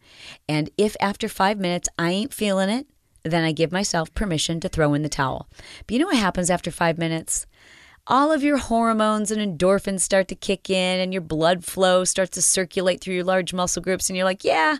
And 0.48 0.70
if 0.78 0.96
after 0.98 1.28
five 1.28 1.58
minutes 1.58 1.90
I 1.98 2.10
ain't 2.10 2.32
feeling 2.32 2.70
it, 2.70 2.86
then 3.22 3.44
I 3.44 3.52
give 3.52 3.70
myself 3.70 4.14
permission 4.14 4.60
to 4.60 4.68
throw 4.70 4.94
in 4.94 5.02
the 5.02 5.10
towel. 5.10 5.46
But 5.86 5.92
you 5.92 5.98
know 5.98 6.06
what 6.06 6.16
happens 6.16 6.48
after 6.48 6.70
five 6.70 6.96
minutes? 6.96 7.46
All 8.06 8.30
of 8.30 8.42
your 8.42 8.56
hormones 8.56 9.30
and 9.30 9.58
endorphins 9.58 10.00
start 10.00 10.28
to 10.28 10.34
kick 10.34 10.70
in 10.70 11.00
and 11.00 11.12
your 11.12 11.22
blood 11.22 11.64
flow 11.64 12.04
starts 12.04 12.30
to 12.32 12.42
circulate 12.42 13.00
through 13.00 13.14
your 13.14 13.24
large 13.24 13.52
muscle 13.52 13.82
groups 13.82 14.08
and 14.08 14.16
you're 14.16 14.24
like, 14.24 14.44
"Yeah, 14.44 14.76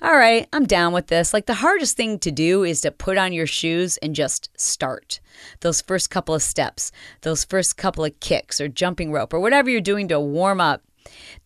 all 0.00 0.16
right, 0.16 0.46
I'm 0.52 0.64
down 0.64 0.92
with 0.92 1.08
this." 1.08 1.34
Like 1.34 1.46
the 1.46 1.54
hardest 1.54 1.96
thing 1.96 2.18
to 2.20 2.30
do 2.30 2.64
is 2.64 2.80
to 2.82 2.90
put 2.90 3.18
on 3.18 3.32
your 3.32 3.46
shoes 3.46 3.96
and 3.98 4.14
just 4.14 4.50
start. 4.56 5.20
Those 5.60 5.80
first 5.80 6.10
couple 6.10 6.34
of 6.34 6.42
steps, 6.42 6.92
those 7.22 7.44
first 7.44 7.76
couple 7.76 8.04
of 8.04 8.20
kicks 8.20 8.60
or 8.60 8.68
jumping 8.68 9.10
rope 9.12 9.34
or 9.34 9.40
whatever 9.40 9.70
you're 9.70 9.80
doing 9.80 10.08
to 10.08 10.20
warm 10.20 10.60
up. 10.60 10.82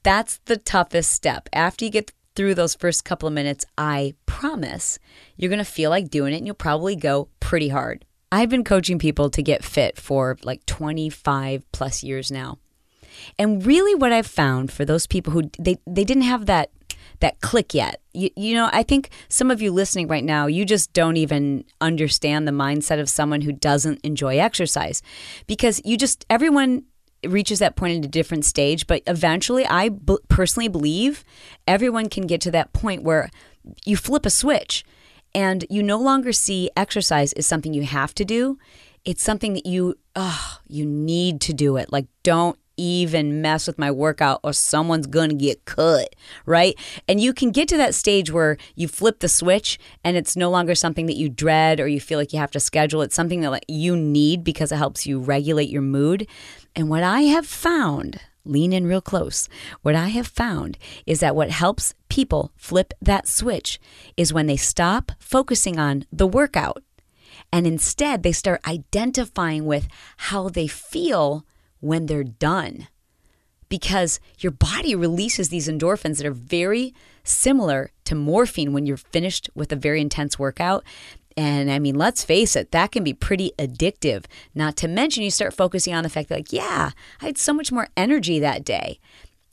That's 0.02 0.38
the 0.44 0.56
toughest 0.56 1.12
step. 1.12 1.48
After 1.52 1.84
you 1.84 1.90
get 1.90 2.12
through 2.34 2.54
those 2.54 2.74
first 2.74 3.04
couple 3.04 3.28
of 3.28 3.34
minutes, 3.34 3.64
I 3.76 4.14
promise 4.26 4.98
you're 5.36 5.50
going 5.50 5.58
to 5.58 5.64
feel 5.64 5.90
like 5.90 6.10
doing 6.10 6.32
it 6.34 6.38
and 6.38 6.46
you'll 6.46 6.54
probably 6.54 6.96
go 6.96 7.28
pretty 7.40 7.68
hard. 7.68 8.04
I've 8.32 8.48
been 8.48 8.64
coaching 8.64 8.98
people 8.98 9.28
to 9.28 9.42
get 9.42 9.62
fit 9.62 9.98
for 9.98 10.38
like 10.42 10.64
25 10.64 11.70
plus 11.70 12.02
years 12.02 12.32
now. 12.32 12.58
And 13.38 13.64
really 13.64 13.94
what 13.94 14.10
I've 14.10 14.26
found 14.26 14.72
for 14.72 14.86
those 14.86 15.06
people 15.06 15.34
who 15.34 15.50
they, 15.58 15.76
they 15.86 16.02
didn't 16.02 16.22
have 16.22 16.46
that 16.46 16.70
that 17.20 17.40
click 17.40 17.72
yet. 17.72 18.00
You, 18.12 18.30
you 18.34 18.54
know, 18.54 18.68
I 18.72 18.82
think 18.82 19.10
some 19.28 19.50
of 19.50 19.62
you 19.62 19.70
listening 19.70 20.08
right 20.08 20.24
now, 20.24 20.46
you 20.46 20.64
just 20.64 20.92
don't 20.92 21.16
even 21.16 21.64
understand 21.80 22.48
the 22.48 22.52
mindset 22.52 22.98
of 22.98 23.08
someone 23.08 23.42
who 23.42 23.52
doesn't 23.52 24.00
enjoy 24.02 24.38
exercise 24.38 25.02
because 25.46 25.80
you 25.84 25.96
just, 25.96 26.26
everyone 26.28 26.82
reaches 27.24 27.60
that 27.60 27.76
point 27.76 27.98
at 27.98 28.04
a 28.04 28.08
different 28.08 28.44
stage. 28.44 28.88
But 28.88 29.02
eventually, 29.06 29.64
I 29.64 29.90
b- 29.90 30.18
personally 30.28 30.66
believe 30.66 31.22
everyone 31.68 32.08
can 32.08 32.26
get 32.26 32.40
to 32.40 32.50
that 32.50 32.72
point 32.72 33.04
where 33.04 33.30
you 33.84 33.96
flip 33.96 34.26
a 34.26 34.30
switch 34.30 34.84
and 35.34 35.64
you 35.70 35.82
no 35.82 35.98
longer 35.98 36.32
see 36.32 36.70
exercise 36.76 37.32
as 37.34 37.46
something 37.46 37.74
you 37.74 37.84
have 37.84 38.14
to 38.14 38.24
do. 38.24 38.58
It's 39.04 39.22
something 39.22 39.54
that 39.54 39.66
you, 39.66 39.96
oh, 40.14 40.58
you 40.68 40.86
need 40.86 41.40
to 41.42 41.52
do 41.52 41.76
it. 41.76 41.92
Like, 41.92 42.06
don't 42.22 42.58
even 42.76 43.42
mess 43.42 43.66
with 43.66 43.78
my 43.78 43.90
workout 43.90 44.40
or 44.42 44.52
someone's 44.52 45.06
gonna 45.06 45.34
get 45.34 45.64
cut, 45.64 46.14
right? 46.46 46.74
And 47.06 47.20
you 47.20 47.32
can 47.32 47.50
get 47.50 47.68
to 47.68 47.76
that 47.76 47.94
stage 47.94 48.30
where 48.30 48.56
you 48.74 48.88
flip 48.88 49.20
the 49.20 49.28
switch 49.28 49.78
and 50.02 50.16
it's 50.16 50.36
no 50.36 50.50
longer 50.50 50.74
something 50.74 51.06
that 51.06 51.16
you 51.16 51.28
dread 51.28 51.80
or 51.80 51.88
you 51.88 52.00
feel 52.00 52.18
like 52.18 52.32
you 52.32 52.38
have 52.38 52.50
to 52.52 52.60
schedule. 52.60 53.02
It's 53.02 53.14
something 53.14 53.40
that 53.42 53.68
you 53.68 53.96
need 53.96 54.42
because 54.44 54.72
it 54.72 54.76
helps 54.76 55.06
you 55.06 55.18
regulate 55.18 55.68
your 55.68 55.82
mood. 55.82 56.26
And 56.74 56.88
what 56.88 57.02
I 57.02 57.22
have 57.22 57.46
found, 57.46 58.20
lean 58.44 58.72
in 58.72 58.86
real 58.86 59.00
close, 59.00 59.48
what 59.82 59.94
I 59.94 60.08
have 60.08 60.26
found 60.26 60.78
is 61.06 61.20
that 61.20 61.36
what 61.36 61.50
helps 61.50 61.94
people 62.08 62.52
flip 62.56 62.92
that 63.00 63.28
switch 63.28 63.80
is 64.16 64.32
when 64.32 64.46
they 64.46 64.56
stop 64.56 65.12
focusing 65.18 65.78
on 65.78 66.04
the 66.12 66.26
workout 66.26 66.82
and 67.52 67.66
instead 67.66 68.22
they 68.22 68.32
start 68.32 68.66
identifying 68.66 69.66
with 69.66 69.88
how 70.16 70.48
they 70.48 70.66
feel 70.66 71.46
when 71.80 72.06
they're 72.06 72.24
done. 72.24 72.88
Because 73.68 74.20
your 74.38 74.52
body 74.52 74.94
releases 74.94 75.48
these 75.48 75.68
endorphins 75.68 76.18
that 76.18 76.26
are 76.26 76.32
very 76.32 76.94
similar 77.24 77.90
to 78.04 78.14
morphine 78.14 78.72
when 78.72 78.84
you're 78.84 78.96
finished 78.96 79.48
with 79.54 79.72
a 79.72 79.76
very 79.76 80.00
intense 80.00 80.38
workout. 80.38 80.84
And 81.36 81.70
I 81.70 81.78
mean, 81.78 81.94
let's 81.94 82.24
face 82.24 82.56
it, 82.56 82.72
that 82.72 82.92
can 82.92 83.04
be 83.04 83.14
pretty 83.14 83.52
addictive. 83.58 84.24
Not 84.54 84.76
to 84.76 84.88
mention, 84.88 85.22
you 85.22 85.30
start 85.30 85.54
focusing 85.54 85.94
on 85.94 86.02
the 86.02 86.10
fact 86.10 86.28
that, 86.28 86.36
like, 86.36 86.52
yeah, 86.52 86.90
I 87.20 87.26
had 87.26 87.38
so 87.38 87.52
much 87.52 87.72
more 87.72 87.88
energy 87.96 88.38
that 88.38 88.64
day. 88.64 88.98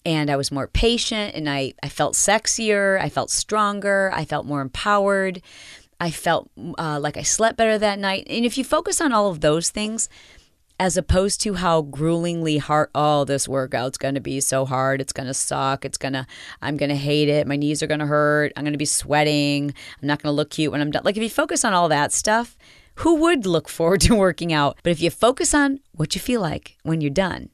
And 0.06 0.30
I 0.30 0.38
was 0.38 0.52
more 0.52 0.68
patient 0.68 1.36
and 1.36 1.50
I, 1.50 1.74
I 1.84 1.90
felt 1.90 2.14
sexier. 2.14 3.00
I 3.00 3.10
felt 3.10 3.30
stronger. 3.30 4.12
I 4.14 4.26
felt 4.26 4.46
more 4.46 4.62
empowered. 4.62 5.42
I 6.00 6.12
felt 6.12 6.50
uh, 6.78 7.00
like 7.00 7.18
I 7.18 7.24
slept 7.24 7.58
better 7.58 7.78
that 7.78 8.00
night. 8.00 8.26
And 8.30 8.46
if 8.46 8.58
you 8.58 8.64
focus 8.64 9.02
on 9.02 9.12
all 9.12 9.30
of 9.30 9.42
those 9.42 9.70
things, 9.70 10.08
as 10.80 10.96
opposed 10.96 11.42
to 11.42 11.56
how 11.56 11.82
gruelingly 11.82 12.58
hard 12.58 12.90
oh 12.96 13.26
this 13.26 13.48
workout's 13.48 13.98
going 13.98 14.16
to 14.16 14.22
be 14.22 14.40
so 14.40 14.66
hard 14.66 15.02
it's 15.02 15.14
going 15.14 15.28
to 15.28 15.34
suck 15.34 15.84
it's 15.84 15.98
going 15.98 16.14
to 16.14 16.26
i'm 16.62 16.78
going 16.78 16.90
to 16.90 16.96
hate 16.96 17.28
it 17.30 17.46
my 17.46 17.56
knees 17.56 17.84
are 17.84 17.88
going 17.88 18.00
to 18.00 18.06
hurt 18.06 18.52
i'm 18.56 18.64
going 18.64 18.74
to 18.74 18.78
be 18.78 18.86
sweating 18.86 19.74
i'm 20.02 20.08
not 20.08 20.22
going 20.22 20.32
to 20.32 20.36
look 20.36 20.50
cute 20.50 20.72
when 20.72 20.82
i'm 20.82 20.92
done. 20.92 21.02
Like 21.04 21.18
if 21.18 21.24
you 21.24 21.30
focus 21.30 21.66
on 21.66 21.74
all 21.74 21.90
that 21.90 22.12
stuff 22.12 22.58
who 22.96 23.16
would 23.16 23.46
look 23.46 23.70
forward 23.78 24.02
to 24.02 24.16
working 24.16 24.52
out? 24.52 24.78
But 24.84 24.92
if 24.92 25.02
you 25.02 25.10
focus 25.10 25.54
on 25.54 25.80
what 25.94 26.16
you 26.16 26.22
feel 26.22 26.42
like 26.42 26.78
when 26.84 27.02
you're 27.02 27.12
done 27.12 27.50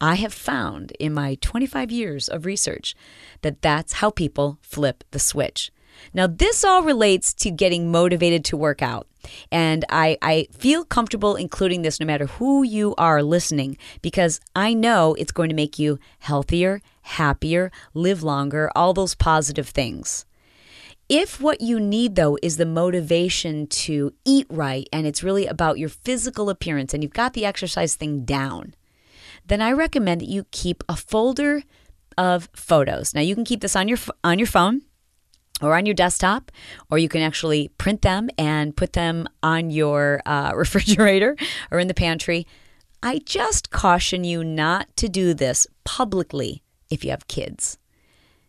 i 0.00 0.14
have 0.14 0.32
found 0.32 0.92
in 1.00 1.12
my 1.12 1.36
25 1.40 1.90
years 1.90 2.28
of 2.28 2.46
research 2.46 2.94
that 3.42 3.60
that's 3.62 3.94
how 3.94 4.10
people 4.10 4.58
flip 4.62 5.04
the 5.10 5.18
switch 5.18 5.72
now, 6.12 6.26
this 6.26 6.64
all 6.64 6.82
relates 6.82 7.34
to 7.34 7.50
getting 7.50 7.90
motivated 7.90 8.44
to 8.46 8.56
work 8.56 8.82
out. 8.82 9.06
And 9.52 9.84
I, 9.88 10.16
I 10.22 10.46
feel 10.52 10.84
comfortable 10.84 11.36
including 11.36 11.82
this 11.82 12.00
no 12.00 12.06
matter 12.06 12.26
who 12.26 12.62
you 12.62 12.94
are 12.96 13.22
listening 13.22 13.76
because 14.00 14.40
I 14.54 14.74
know 14.74 15.14
it's 15.14 15.32
going 15.32 15.50
to 15.50 15.54
make 15.54 15.78
you 15.78 15.98
healthier, 16.20 16.80
happier, 17.02 17.70
live 17.94 18.22
longer, 18.22 18.70
all 18.74 18.94
those 18.94 19.14
positive 19.14 19.68
things. 19.68 20.24
If 21.08 21.40
what 21.40 21.62
you 21.62 21.80
need, 21.80 22.16
though, 22.16 22.36
is 22.42 22.58
the 22.58 22.66
motivation 22.66 23.66
to 23.66 24.12
eat 24.26 24.46
right 24.50 24.86
and 24.92 25.06
it's 25.06 25.22
really 25.22 25.46
about 25.46 25.78
your 25.78 25.88
physical 25.88 26.50
appearance 26.50 26.92
and 26.92 27.02
you've 27.02 27.14
got 27.14 27.32
the 27.32 27.46
exercise 27.46 27.96
thing 27.96 28.24
down, 28.24 28.74
then 29.46 29.62
I 29.62 29.72
recommend 29.72 30.20
that 30.20 30.28
you 30.28 30.44
keep 30.50 30.84
a 30.86 30.96
folder 30.96 31.62
of 32.18 32.50
photos. 32.54 33.14
Now, 33.14 33.22
you 33.22 33.34
can 33.34 33.44
keep 33.44 33.62
this 33.62 33.74
on 33.74 33.88
your, 33.88 33.98
on 34.22 34.38
your 34.38 34.46
phone 34.46 34.82
or 35.60 35.76
on 35.76 35.86
your 35.86 35.94
desktop, 35.94 36.50
or 36.90 36.98
you 36.98 37.08
can 37.08 37.22
actually 37.22 37.68
print 37.78 38.02
them 38.02 38.28
and 38.38 38.76
put 38.76 38.92
them 38.92 39.26
on 39.42 39.70
your 39.70 40.20
uh, 40.26 40.52
refrigerator 40.56 41.36
or 41.70 41.78
in 41.78 41.88
the 41.88 41.94
pantry. 41.94 42.46
I 43.02 43.20
just 43.24 43.70
caution 43.70 44.24
you 44.24 44.42
not 44.42 44.88
to 44.96 45.08
do 45.08 45.34
this 45.34 45.66
publicly 45.84 46.62
if 46.90 47.04
you 47.04 47.10
have 47.10 47.28
kids. 47.28 47.78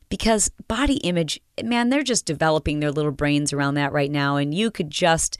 Because 0.09 0.49
body 0.67 0.95
image, 0.97 1.39
man, 1.63 1.89
they're 1.89 2.01
just 2.01 2.25
developing 2.25 2.79
their 2.79 2.91
little 2.91 3.11
brains 3.11 3.53
around 3.53 3.75
that 3.75 3.91
right 3.91 4.09
now. 4.09 4.37
And 4.37 4.55
you 4.55 4.71
could 4.71 4.89
just, 4.89 5.37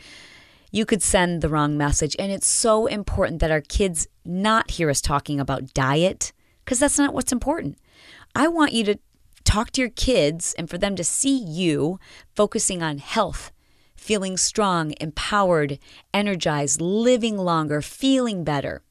you 0.72 0.86
could 0.86 1.02
send 1.02 1.42
the 1.42 1.50
wrong 1.50 1.76
message. 1.76 2.16
And 2.20 2.32
it's 2.32 2.46
so 2.46 2.86
important 2.86 3.40
that 3.40 3.50
our 3.50 3.62
kids 3.62 4.08
not 4.24 4.72
hear 4.72 4.92
us 4.92 5.02
talking 5.02 5.40
about 5.40 5.74
diet, 5.74 6.34
because 6.64 6.80
that's 6.80 7.00
not 7.00 7.16
what's 7.16 7.32
important. 7.32 7.80
I 8.36 8.48
want 8.48 8.74
you 8.74 8.84
to 8.84 9.00
talk 9.50 9.72
to 9.72 9.82
your 9.82 9.90
kids 9.90 10.54
and 10.60 10.70
for 10.70 10.78
them 10.78 10.96
to 10.96 11.04
see 11.04 11.36
you 11.36 12.00
focusing 12.36 12.84
on 12.84 13.00
health, 13.00 13.52
feeling 13.96 14.38
strong, 14.38 14.94
empowered, 15.02 15.80
energized, 16.14 16.80
living 16.80 17.36
longer, 17.36 17.82
feeling 17.82 18.44
better. 18.44 18.84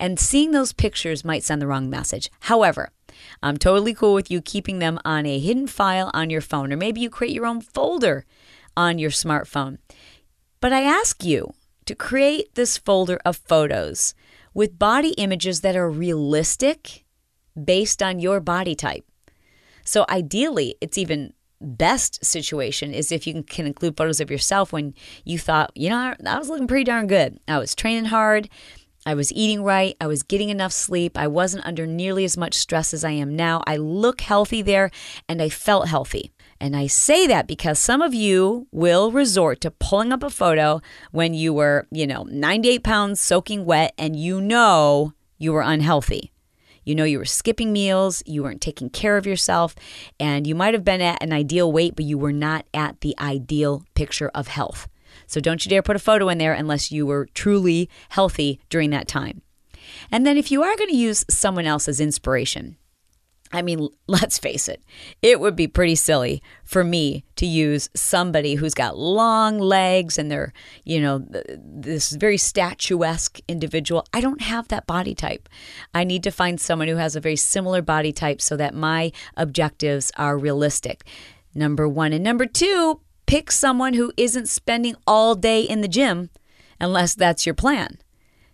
And 0.00 0.18
seeing 0.18 0.50
those 0.50 0.72
pictures 0.72 1.24
might 1.24 1.44
send 1.44 1.62
the 1.62 1.68
wrong 1.68 1.88
message. 1.88 2.28
However, 2.40 2.90
I'm 3.40 3.56
totally 3.56 3.94
cool 3.94 4.14
with 4.14 4.32
you 4.32 4.42
keeping 4.42 4.80
them 4.80 4.98
on 5.04 5.26
a 5.26 5.38
hidden 5.38 5.68
file 5.68 6.10
on 6.12 6.28
your 6.28 6.40
phone, 6.40 6.72
or 6.72 6.76
maybe 6.76 7.00
you 7.00 7.08
create 7.08 7.32
your 7.32 7.46
own 7.46 7.60
folder 7.60 8.26
on 8.76 8.98
your 8.98 9.10
smartphone. 9.10 9.78
But 10.60 10.72
I 10.72 10.82
ask 10.82 11.22
you 11.22 11.54
to 11.86 11.94
create 11.94 12.56
this 12.56 12.76
folder 12.76 13.20
of 13.24 13.36
photos 13.36 14.12
with 14.52 14.76
body 14.76 15.10
images 15.10 15.60
that 15.60 15.76
are 15.76 15.88
realistic 15.88 17.04
based 17.54 18.02
on 18.02 18.18
your 18.18 18.40
body 18.40 18.74
type. 18.74 19.04
So 19.84 20.04
ideally, 20.08 20.76
it's 20.80 20.98
even 20.98 21.32
best 21.60 22.24
situation 22.24 22.92
is 22.92 23.10
if 23.10 23.26
you 23.26 23.42
can 23.42 23.66
include 23.66 23.96
photos 23.96 24.20
of 24.20 24.30
yourself 24.30 24.72
when 24.72 24.94
you 25.24 25.38
thought, 25.38 25.72
you 25.74 25.88
know, 25.88 26.14
I 26.26 26.38
was 26.38 26.48
looking 26.48 26.66
pretty 26.66 26.84
darn 26.84 27.06
good. 27.06 27.38
I 27.48 27.58
was 27.58 27.74
training 27.74 28.06
hard. 28.06 28.48
I 29.06 29.14
was 29.14 29.32
eating 29.32 29.62
right. 29.62 29.96
I 30.00 30.06
was 30.06 30.22
getting 30.22 30.48
enough 30.48 30.72
sleep. 30.72 31.18
I 31.18 31.26
wasn't 31.26 31.66
under 31.66 31.86
nearly 31.86 32.24
as 32.24 32.36
much 32.36 32.54
stress 32.54 32.94
as 32.94 33.04
I 33.04 33.10
am 33.10 33.36
now. 33.36 33.62
I 33.66 33.76
look 33.76 34.22
healthy 34.22 34.62
there 34.62 34.90
and 35.28 35.42
I 35.42 35.50
felt 35.50 35.88
healthy. 35.88 36.32
And 36.58 36.74
I 36.74 36.86
say 36.86 37.26
that 37.26 37.46
because 37.46 37.78
some 37.78 38.00
of 38.00 38.14
you 38.14 38.66
will 38.72 39.12
resort 39.12 39.60
to 39.62 39.70
pulling 39.70 40.12
up 40.12 40.22
a 40.22 40.30
photo 40.30 40.80
when 41.10 41.34
you 41.34 41.52
were, 41.52 41.86
you 41.90 42.06
know, 42.06 42.22
98 42.24 42.82
pounds 42.82 43.20
soaking 43.20 43.66
wet 43.66 43.92
and 43.98 44.16
you 44.16 44.40
know 44.40 45.12
you 45.36 45.52
were 45.52 45.62
unhealthy. 45.62 46.33
You 46.84 46.94
know, 46.94 47.04
you 47.04 47.18
were 47.18 47.24
skipping 47.24 47.72
meals, 47.72 48.22
you 48.26 48.42
weren't 48.42 48.60
taking 48.60 48.90
care 48.90 49.16
of 49.16 49.26
yourself, 49.26 49.74
and 50.20 50.46
you 50.46 50.54
might 50.54 50.74
have 50.74 50.84
been 50.84 51.00
at 51.00 51.22
an 51.22 51.32
ideal 51.32 51.70
weight, 51.70 51.96
but 51.96 52.04
you 52.04 52.18
were 52.18 52.32
not 52.32 52.66
at 52.74 53.00
the 53.00 53.14
ideal 53.18 53.84
picture 53.94 54.30
of 54.34 54.48
health. 54.48 54.88
So 55.26 55.40
don't 55.40 55.64
you 55.64 55.70
dare 55.70 55.82
put 55.82 55.96
a 55.96 56.00
photo 56.00 56.28
in 56.28 56.38
there 56.38 56.52
unless 56.52 56.92
you 56.92 57.06
were 57.06 57.28
truly 57.34 57.88
healthy 58.10 58.60
during 58.68 58.90
that 58.90 59.08
time. 59.08 59.42
And 60.10 60.26
then 60.26 60.36
if 60.36 60.50
you 60.50 60.62
are 60.62 60.76
going 60.76 60.90
to 60.90 60.96
use 60.96 61.24
someone 61.28 61.66
else 61.66 61.88
as 61.88 62.00
inspiration, 62.00 62.76
I 63.52 63.62
mean, 63.62 63.88
let's 64.06 64.38
face 64.38 64.68
it, 64.68 64.82
it 65.22 65.40
would 65.40 65.56
be 65.56 65.66
pretty 65.66 65.94
silly 65.94 66.42
for 66.64 66.84
me 66.84 67.24
to 67.36 67.46
use 67.46 67.88
somebody 67.94 68.54
who's 68.54 68.74
got 68.74 68.98
long 68.98 69.58
legs 69.58 70.18
and 70.18 70.30
they're, 70.30 70.52
you 70.84 71.00
know, 71.00 71.24
this 71.58 72.12
very 72.12 72.38
statuesque 72.38 73.40
individual. 73.48 74.06
I 74.12 74.20
don't 74.20 74.42
have 74.42 74.68
that 74.68 74.86
body 74.86 75.14
type. 75.14 75.48
I 75.94 76.04
need 76.04 76.22
to 76.24 76.30
find 76.30 76.60
someone 76.60 76.88
who 76.88 76.96
has 76.96 77.16
a 77.16 77.20
very 77.20 77.36
similar 77.36 77.82
body 77.82 78.12
type 78.12 78.40
so 78.40 78.56
that 78.56 78.74
my 78.74 79.12
objectives 79.36 80.10
are 80.16 80.38
realistic. 80.38 81.04
Number 81.54 81.88
one. 81.88 82.12
And 82.12 82.24
number 82.24 82.46
two, 82.46 83.00
pick 83.26 83.50
someone 83.50 83.94
who 83.94 84.12
isn't 84.16 84.48
spending 84.48 84.96
all 85.06 85.34
day 85.34 85.62
in 85.62 85.80
the 85.80 85.88
gym 85.88 86.30
unless 86.80 87.14
that's 87.14 87.46
your 87.46 87.54
plan. 87.54 87.98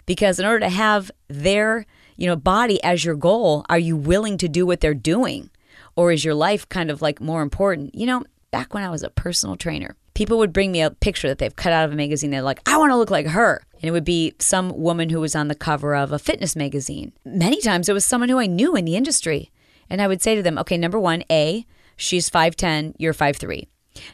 Because 0.07 0.39
in 0.39 0.47
order 0.47 0.61
to 0.61 0.69
have 0.69 1.11
their 1.29 1.87
you 2.21 2.27
know, 2.27 2.37
body 2.37 2.83
as 2.85 3.03
your 3.03 3.17
goal, 3.17 3.65
are 3.71 3.79
you 3.79 3.97
willing 3.97 4.37
to 4.37 4.49
do 4.49 4.67
what 4.67 4.81
they're 4.81 4.93
doing? 4.93 5.49
Or 5.97 6.13
is 6.13 6.23
your 6.23 6.35
life 6.35 6.69
kind 6.69 6.91
of 6.91 7.01
like 7.01 7.19
more 7.19 7.41
important? 7.41 7.95
You 7.95 8.07
know, 8.07 8.25
back 8.51 8.75
when 8.75 8.85
I 8.85 8.91
was 8.91 9.03
a 9.03 9.09
personal 9.09 9.57
trainer, 9.57 9.97
people 10.13 10.37
would 10.37 10.53
bring 10.53 10.71
me 10.71 10.83
a 10.83 10.91
picture 10.91 11.29
that 11.29 11.39
they've 11.39 11.57
cut 11.57 11.73
out 11.73 11.87
of 11.87 11.93
a 11.93 11.97
magazine. 11.97 12.31
They're 12.31 12.43
like, 12.43 12.61
I 12.69 12.77
want 12.77 12.93
to 12.93 12.97
look 12.97 13.11
like 13.11 13.29
her. 13.29 13.63
And 13.75 13.85
it 13.85 13.93
would 13.93 14.05
be 14.05 14.35
some 14.39 14.69
woman 14.79 15.09
who 15.09 15.19
was 15.19 15.35
on 15.35 15.49
the 15.49 15.55
cover 15.55 15.97
of 15.97 16.13
a 16.13 16.19
fitness 16.19 16.55
magazine. 16.55 17.15
Many 17.25 17.63
times 17.63 17.89
it 17.89 17.95
was 17.95 18.05
someone 18.05 18.29
who 18.29 18.39
I 18.39 18.47
knew 18.47 18.77
in 18.77 18.85
the 18.85 18.97
industry. 18.97 19.51
And 19.89 20.03
I 20.03 20.07
would 20.07 20.21
say 20.21 20.35
to 20.35 20.43
them, 20.43 20.59
okay, 20.59 20.77
number 20.77 21.01
one, 21.01 21.25
A, 21.31 21.65
she's 21.97 22.29
5'10, 22.29 22.97
you're 22.99 23.15
5'3. 23.15 23.67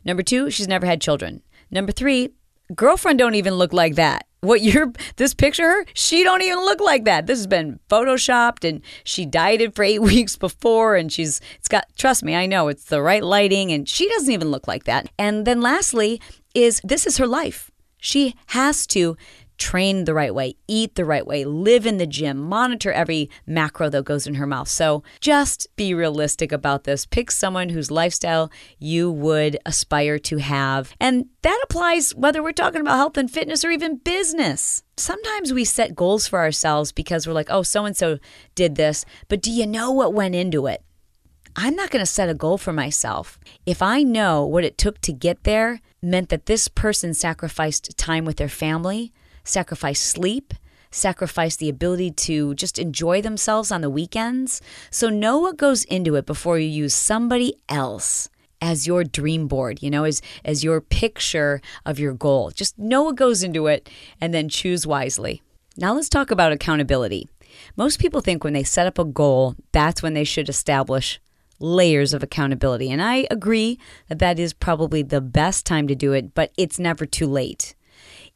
Number 0.04 0.22
two, 0.22 0.48
she's 0.48 0.68
never 0.68 0.86
had 0.86 1.00
children. 1.00 1.42
Number 1.72 1.90
three, 1.90 2.30
girlfriend 2.72 3.18
don't 3.18 3.34
even 3.34 3.54
look 3.54 3.72
like 3.72 3.96
that. 3.96 4.25
What 4.40 4.62
you're 4.62 4.92
this 5.16 5.34
picture 5.34 5.68
her, 5.68 5.86
she 5.94 6.22
don't 6.22 6.42
even 6.42 6.58
look 6.58 6.80
like 6.80 7.04
that. 7.04 7.26
This 7.26 7.38
has 7.38 7.46
been 7.46 7.80
photoshopped 7.88 8.68
and 8.68 8.82
she 9.02 9.26
dieted 9.26 9.74
for 9.74 9.82
eight 9.82 10.02
weeks 10.12 10.36
before 10.36 10.96
and 10.96 11.12
she's 11.12 11.40
it's 11.58 11.68
got 11.68 11.84
trust 11.96 12.22
me, 12.22 12.34
I 12.34 12.46
know 12.46 12.68
it's 12.68 12.84
the 12.84 13.02
right 13.02 13.24
lighting 13.24 13.72
and 13.72 13.88
she 13.88 14.08
doesn't 14.08 14.32
even 14.32 14.50
look 14.50 14.68
like 14.68 14.84
that. 14.84 15.08
And 15.18 15.46
then 15.46 15.60
lastly 15.60 16.20
is 16.54 16.80
this 16.84 17.06
is 17.06 17.18
her 17.18 17.26
life. 17.26 17.70
She 17.98 18.34
has 18.48 18.86
to 18.88 19.16
train 19.58 20.04
the 20.04 20.14
right 20.14 20.34
way, 20.34 20.56
eat 20.68 20.94
the 20.94 21.04
right 21.04 21.26
way, 21.26 21.44
live 21.44 21.86
in 21.86 21.98
the 21.98 22.06
gym, 22.06 22.38
monitor 22.38 22.92
every 22.92 23.30
macro 23.46 23.88
that 23.90 24.04
goes 24.04 24.26
in 24.26 24.34
her 24.34 24.46
mouth. 24.46 24.68
So 24.68 25.02
just 25.20 25.68
be 25.76 25.94
realistic 25.94 26.52
about 26.52 26.84
this. 26.84 27.06
Pick 27.06 27.30
someone 27.30 27.70
whose 27.70 27.90
lifestyle 27.90 28.50
you 28.78 29.10
would 29.10 29.58
aspire 29.66 30.18
to 30.20 30.38
have. 30.38 30.94
And 31.00 31.26
that 31.42 31.60
applies 31.64 32.14
whether 32.14 32.42
we're 32.42 32.52
talking 32.52 32.80
about 32.80 32.96
health 32.96 33.16
and 33.16 33.30
fitness 33.30 33.64
or 33.64 33.70
even 33.70 33.96
business. 33.98 34.82
Sometimes 34.96 35.52
we 35.52 35.64
set 35.64 35.94
goals 35.94 36.26
for 36.26 36.40
ourselves 36.40 36.92
because 36.92 37.26
we're 37.26 37.32
like, 37.32 37.50
oh, 37.50 37.62
so 37.62 37.84
and 37.84 37.96
so 37.96 38.18
did 38.54 38.76
this, 38.76 39.04
but 39.28 39.42
do 39.42 39.50
you 39.50 39.66
know 39.66 39.90
what 39.90 40.14
went 40.14 40.34
into 40.34 40.66
it? 40.66 40.82
I'm 41.58 41.74
not 41.74 41.90
going 41.90 42.02
to 42.02 42.10
set 42.10 42.28
a 42.28 42.34
goal 42.34 42.58
for 42.58 42.72
myself. 42.72 43.38
If 43.64 43.80
I 43.80 44.02
know 44.02 44.44
what 44.44 44.64
it 44.64 44.76
took 44.76 45.00
to 45.00 45.12
get 45.12 45.44
there 45.44 45.80
meant 46.02 46.28
that 46.28 46.44
this 46.44 46.68
person 46.68 47.14
sacrificed 47.14 47.96
time 47.96 48.26
with 48.26 48.36
their 48.36 48.48
family, 48.48 49.14
sacrifice 49.46 50.00
sleep, 50.00 50.52
sacrifice 50.90 51.56
the 51.56 51.68
ability 51.68 52.10
to 52.10 52.54
just 52.54 52.78
enjoy 52.78 53.22
themselves 53.22 53.70
on 53.70 53.80
the 53.80 53.90
weekends. 53.90 54.60
So 54.90 55.08
know 55.08 55.38
what 55.38 55.56
goes 55.56 55.84
into 55.84 56.14
it 56.16 56.26
before 56.26 56.58
you 56.58 56.68
use 56.68 56.94
somebody 56.94 57.54
else 57.68 58.28
as 58.60 58.86
your 58.86 59.04
dream 59.04 59.48
board, 59.48 59.82
you 59.82 59.90
know, 59.90 60.04
as 60.04 60.22
as 60.44 60.64
your 60.64 60.80
picture 60.80 61.60
of 61.84 61.98
your 61.98 62.14
goal. 62.14 62.50
Just 62.50 62.78
know 62.78 63.02
what 63.02 63.16
goes 63.16 63.42
into 63.42 63.66
it 63.66 63.88
and 64.20 64.32
then 64.32 64.48
choose 64.48 64.86
wisely. 64.86 65.42
Now 65.76 65.94
let's 65.94 66.08
talk 66.08 66.30
about 66.30 66.52
accountability. 66.52 67.28
Most 67.76 67.98
people 67.98 68.20
think 68.20 68.44
when 68.44 68.54
they 68.54 68.64
set 68.64 68.86
up 68.86 68.98
a 68.98 69.04
goal, 69.04 69.54
that's 69.72 70.02
when 70.02 70.14
they 70.14 70.24
should 70.24 70.48
establish 70.48 71.20
layers 71.58 72.12
of 72.12 72.22
accountability. 72.22 72.90
And 72.90 73.00
I 73.00 73.26
agree 73.30 73.78
that 74.08 74.18
that 74.18 74.38
is 74.38 74.52
probably 74.52 75.02
the 75.02 75.22
best 75.22 75.64
time 75.64 75.88
to 75.88 75.94
do 75.94 76.12
it, 76.12 76.34
but 76.34 76.52
it's 76.56 76.78
never 76.78 77.06
too 77.06 77.26
late 77.26 77.74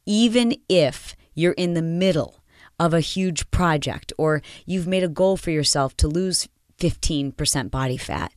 even 0.05 0.55
if 0.69 1.15
you're 1.33 1.53
in 1.53 1.73
the 1.73 1.81
middle 1.81 2.41
of 2.79 2.93
a 2.93 2.99
huge 2.99 3.49
project 3.51 4.11
or 4.17 4.41
you've 4.65 4.87
made 4.87 5.03
a 5.03 5.07
goal 5.07 5.37
for 5.37 5.51
yourself 5.51 5.95
to 5.97 6.07
lose 6.07 6.47
15% 6.79 7.69
body 7.69 7.97
fat 7.97 8.33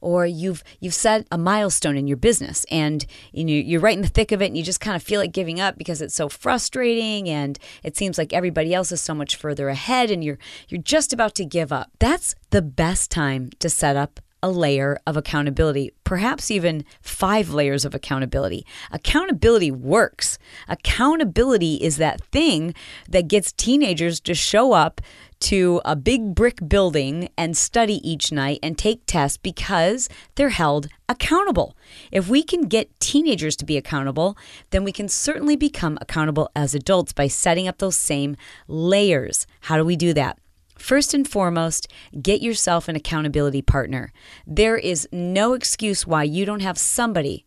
or 0.00 0.26
you've 0.26 0.64
you've 0.80 0.94
set 0.94 1.26
a 1.30 1.38
milestone 1.38 1.96
in 1.96 2.06
your 2.06 2.16
business 2.16 2.66
and 2.70 3.06
you 3.32 3.44
know, 3.44 3.52
you're 3.52 3.80
right 3.80 3.96
in 3.96 4.02
the 4.02 4.08
thick 4.08 4.32
of 4.32 4.42
it 4.42 4.46
and 4.46 4.56
you 4.56 4.62
just 4.62 4.80
kind 4.80 4.96
of 4.96 5.02
feel 5.02 5.20
like 5.20 5.32
giving 5.32 5.60
up 5.60 5.78
because 5.78 6.02
it's 6.02 6.14
so 6.14 6.28
frustrating 6.28 7.28
and 7.28 7.58
it 7.82 7.96
seems 7.96 8.18
like 8.18 8.32
everybody 8.32 8.74
else 8.74 8.90
is 8.90 9.00
so 9.00 9.14
much 9.14 9.36
further 9.36 9.68
ahead 9.68 10.10
and 10.10 10.24
you're 10.24 10.38
you're 10.68 10.82
just 10.82 11.12
about 11.12 11.34
to 11.36 11.44
give 11.44 11.72
up. 11.72 11.90
That's 11.98 12.34
the 12.50 12.62
best 12.62 13.10
time 13.10 13.50
to 13.60 13.70
set 13.70 13.96
up 13.96 14.20
a 14.44 14.50
layer 14.50 14.98
of 15.06 15.16
accountability, 15.16 15.90
perhaps 16.04 16.50
even 16.50 16.84
five 17.00 17.48
layers 17.48 17.86
of 17.86 17.94
accountability. 17.94 18.66
Accountability 18.92 19.70
works. 19.70 20.36
Accountability 20.68 21.76
is 21.76 21.96
that 21.96 22.20
thing 22.30 22.74
that 23.08 23.26
gets 23.26 23.52
teenagers 23.52 24.20
to 24.20 24.34
show 24.34 24.74
up 24.74 25.00
to 25.40 25.80
a 25.86 25.96
big 25.96 26.34
brick 26.34 26.58
building 26.68 27.30
and 27.38 27.56
study 27.56 28.06
each 28.06 28.30
night 28.32 28.58
and 28.62 28.76
take 28.76 29.06
tests 29.06 29.38
because 29.38 30.10
they're 30.34 30.50
held 30.50 30.88
accountable. 31.08 31.74
If 32.12 32.28
we 32.28 32.42
can 32.42 32.68
get 32.68 33.00
teenagers 33.00 33.56
to 33.56 33.64
be 33.64 33.78
accountable, 33.78 34.36
then 34.70 34.84
we 34.84 34.92
can 34.92 35.08
certainly 35.08 35.56
become 35.56 35.96
accountable 36.02 36.50
as 36.54 36.74
adults 36.74 37.14
by 37.14 37.28
setting 37.28 37.66
up 37.66 37.78
those 37.78 37.96
same 37.96 38.36
layers. 38.68 39.46
How 39.62 39.78
do 39.78 39.86
we 39.86 39.96
do 39.96 40.12
that? 40.12 40.38
First 40.84 41.14
and 41.14 41.26
foremost, 41.26 41.88
get 42.20 42.42
yourself 42.42 42.88
an 42.88 42.94
accountability 42.94 43.62
partner. 43.62 44.12
There 44.46 44.76
is 44.76 45.08
no 45.10 45.54
excuse 45.54 46.06
why 46.06 46.24
you 46.24 46.44
don't 46.44 46.60
have 46.60 46.76
somebody 46.76 47.46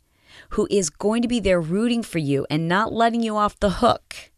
who 0.50 0.68
is 0.72 0.90
going 0.90 1.22
to 1.22 1.28
be 1.28 1.40
there 1.40 1.62
rooting 1.62 2.02
for 2.02 2.18
you 2.18 2.48
and 2.50 2.68
not 2.68 2.92
letting 2.92 3.22
you 3.22 3.38
off 3.38 3.60
the 3.60 3.70
hook 3.70 4.32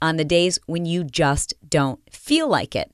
on 0.00 0.16
the 0.16 0.24
days 0.24 0.58
when 0.64 0.86
you 0.86 1.04
just 1.04 1.52
don't 1.68 2.00
feel 2.10 2.48
like 2.48 2.74
it 2.74 2.90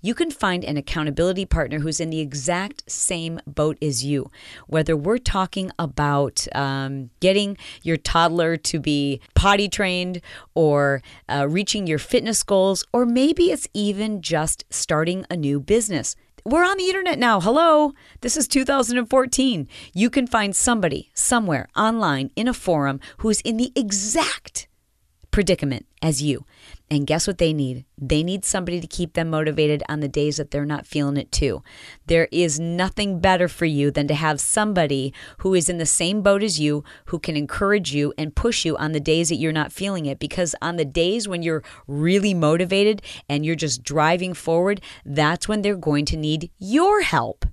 you 0.00 0.14
can 0.14 0.30
find 0.30 0.64
an 0.64 0.76
accountability 0.76 1.46
partner 1.46 1.80
who's 1.80 2.00
in 2.00 2.10
the 2.10 2.20
exact 2.20 2.90
same 2.90 3.40
boat 3.46 3.78
as 3.82 4.04
you. 4.04 4.30
Whether 4.66 4.96
we're 4.96 5.18
talking 5.18 5.70
about 5.78 6.46
um, 6.54 7.10
getting 7.20 7.56
your 7.82 7.96
toddler 7.96 8.56
to 8.56 8.80
be 8.80 9.20
potty 9.34 9.68
trained 9.68 10.20
or 10.54 11.02
uh, 11.28 11.46
reaching 11.48 11.86
your 11.86 11.98
fitness 11.98 12.42
goals, 12.42 12.84
or 12.92 13.06
maybe 13.06 13.50
it's 13.50 13.68
even 13.74 14.22
just 14.22 14.64
starting 14.70 15.24
a 15.30 15.36
new 15.36 15.60
business. 15.60 16.16
We're 16.44 16.64
on 16.64 16.78
the 16.78 16.88
internet 16.88 17.18
now. 17.18 17.38
Hello. 17.40 17.92
This 18.22 18.36
is 18.36 18.48
2014. 18.48 19.68
You 19.92 20.08
can 20.08 20.26
find 20.26 20.56
somebody 20.56 21.10
somewhere 21.12 21.68
online 21.76 22.30
in 22.34 22.48
a 22.48 22.54
forum 22.54 22.98
who's 23.18 23.42
in 23.42 23.58
the 23.58 23.72
exact 23.76 24.66
predicament 25.30 25.86
as 26.02 26.22
you. 26.22 26.44
And 26.90 27.06
guess 27.06 27.26
what 27.26 27.38
they 27.38 27.52
need? 27.52 27.84
They 27.96 28.22
need 28.22 28.44
somebody 28.44 28.80
to 28.80 28.86
keep 28.86 29.12
them 29.12 29.30
motivated 29.30 29.82
on 29.88 30.00
the 30.00 30.08
days 30.08 30.38
that 30.38 30.50
they're 30.50 30.64
not 30.64 30.86
feeling 30.86 31.16
it 31.16 31.30
too. 31.30 31.62
There 32.06 32.28
is 32.32 32.58
nothing 32.58 33.20
better 33.20 33.46
for 33.46 33.64
you 33.64 33.90
than 33.90 34.08
to 34.08 34.14
have 34.14 34.40
somebody 34.40 35.14
who 35.38 35.54
is 35.54 35.68
in 35.68 35.78
the 35.78 35.86
same 35.86 36.22
boat 36.22 36.42
as 36.42 36.58
you, 36.58 36.82
who 37.06 37.18
can 37.18 37.36
encourage 37.36 37.92
you 37.92 38.12
and 38.18 38.34
push 38.34 38.64
you 38.64 38.76
on 38.76 38.92
the 38.92 39.00
days 39.00 39.28
that 39.28 39.36
you're 39.36 39.52
not 39.52 39.72
feeling 39.72 40.06
it. 40.06 40.18
Because 40.18 40.54
on 40.60 40.76
the 40.76 40.84
days 40.84 41.28
when 41.28 41.42
you're 41.42 41.62
really 41.86 42.34
motivated 42.34 43.02
and 43.28 43.46
you're 43.46 43.54
just 43.54 43.82
driving 43.82 44.34
forward, 44.34 44.80
that's 45.04 45.46
when 45.46 45.62
they're 45.62 45.76
going 45.76 46.04
to 46.06 46.16
need 46.16 46.50
your 46.58 47.02
help. 47.02 47.46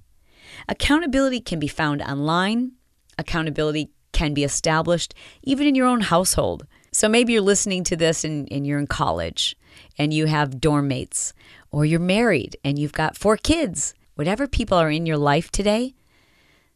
Accountability 0.67 1.39
can 1.39 1.59
be 1.59 1.67
found 1.67 2.01
online, 2.01 2.71
accountability 3.19 3.91
can 4.11 4.33
be 4.33 4.43
established 4.43 5.13
even 5.43 5.67
in 5.67 5.75
your 5.75 5.85
own 5.85 6.01
household. 6.01 6.65
So 6.97 7.07
maybe 7.07 7.31
you're 7.31 7.43
listening 7.43 7.83
to 7.83 7.95
this 7.95 8.23
and, 8.23 8.51
and 8.51 8.65
you're 8.65 8.79
in 8.79 8.87
college 8.87 9.55
and 9.99 10.11
you 10.11 10.25
have 10.25 10.59
dorm 10.59 10.87
mates, 10.87 11.31
or 11.69 11.85
you're 11.85 11.99
married 11.99 12.57
and 12.63 12.79
you've 12.79 12.91
got 12.91 13.15
four 13.15 13.37
kids. 13.37 13.93
Whatever 14.15 14.47
people 14.47 14.79
are 14.79 14.89
in 14.89 15.05
your 15.05 15.15
life 15.15 15.51
today, 15.51 15.93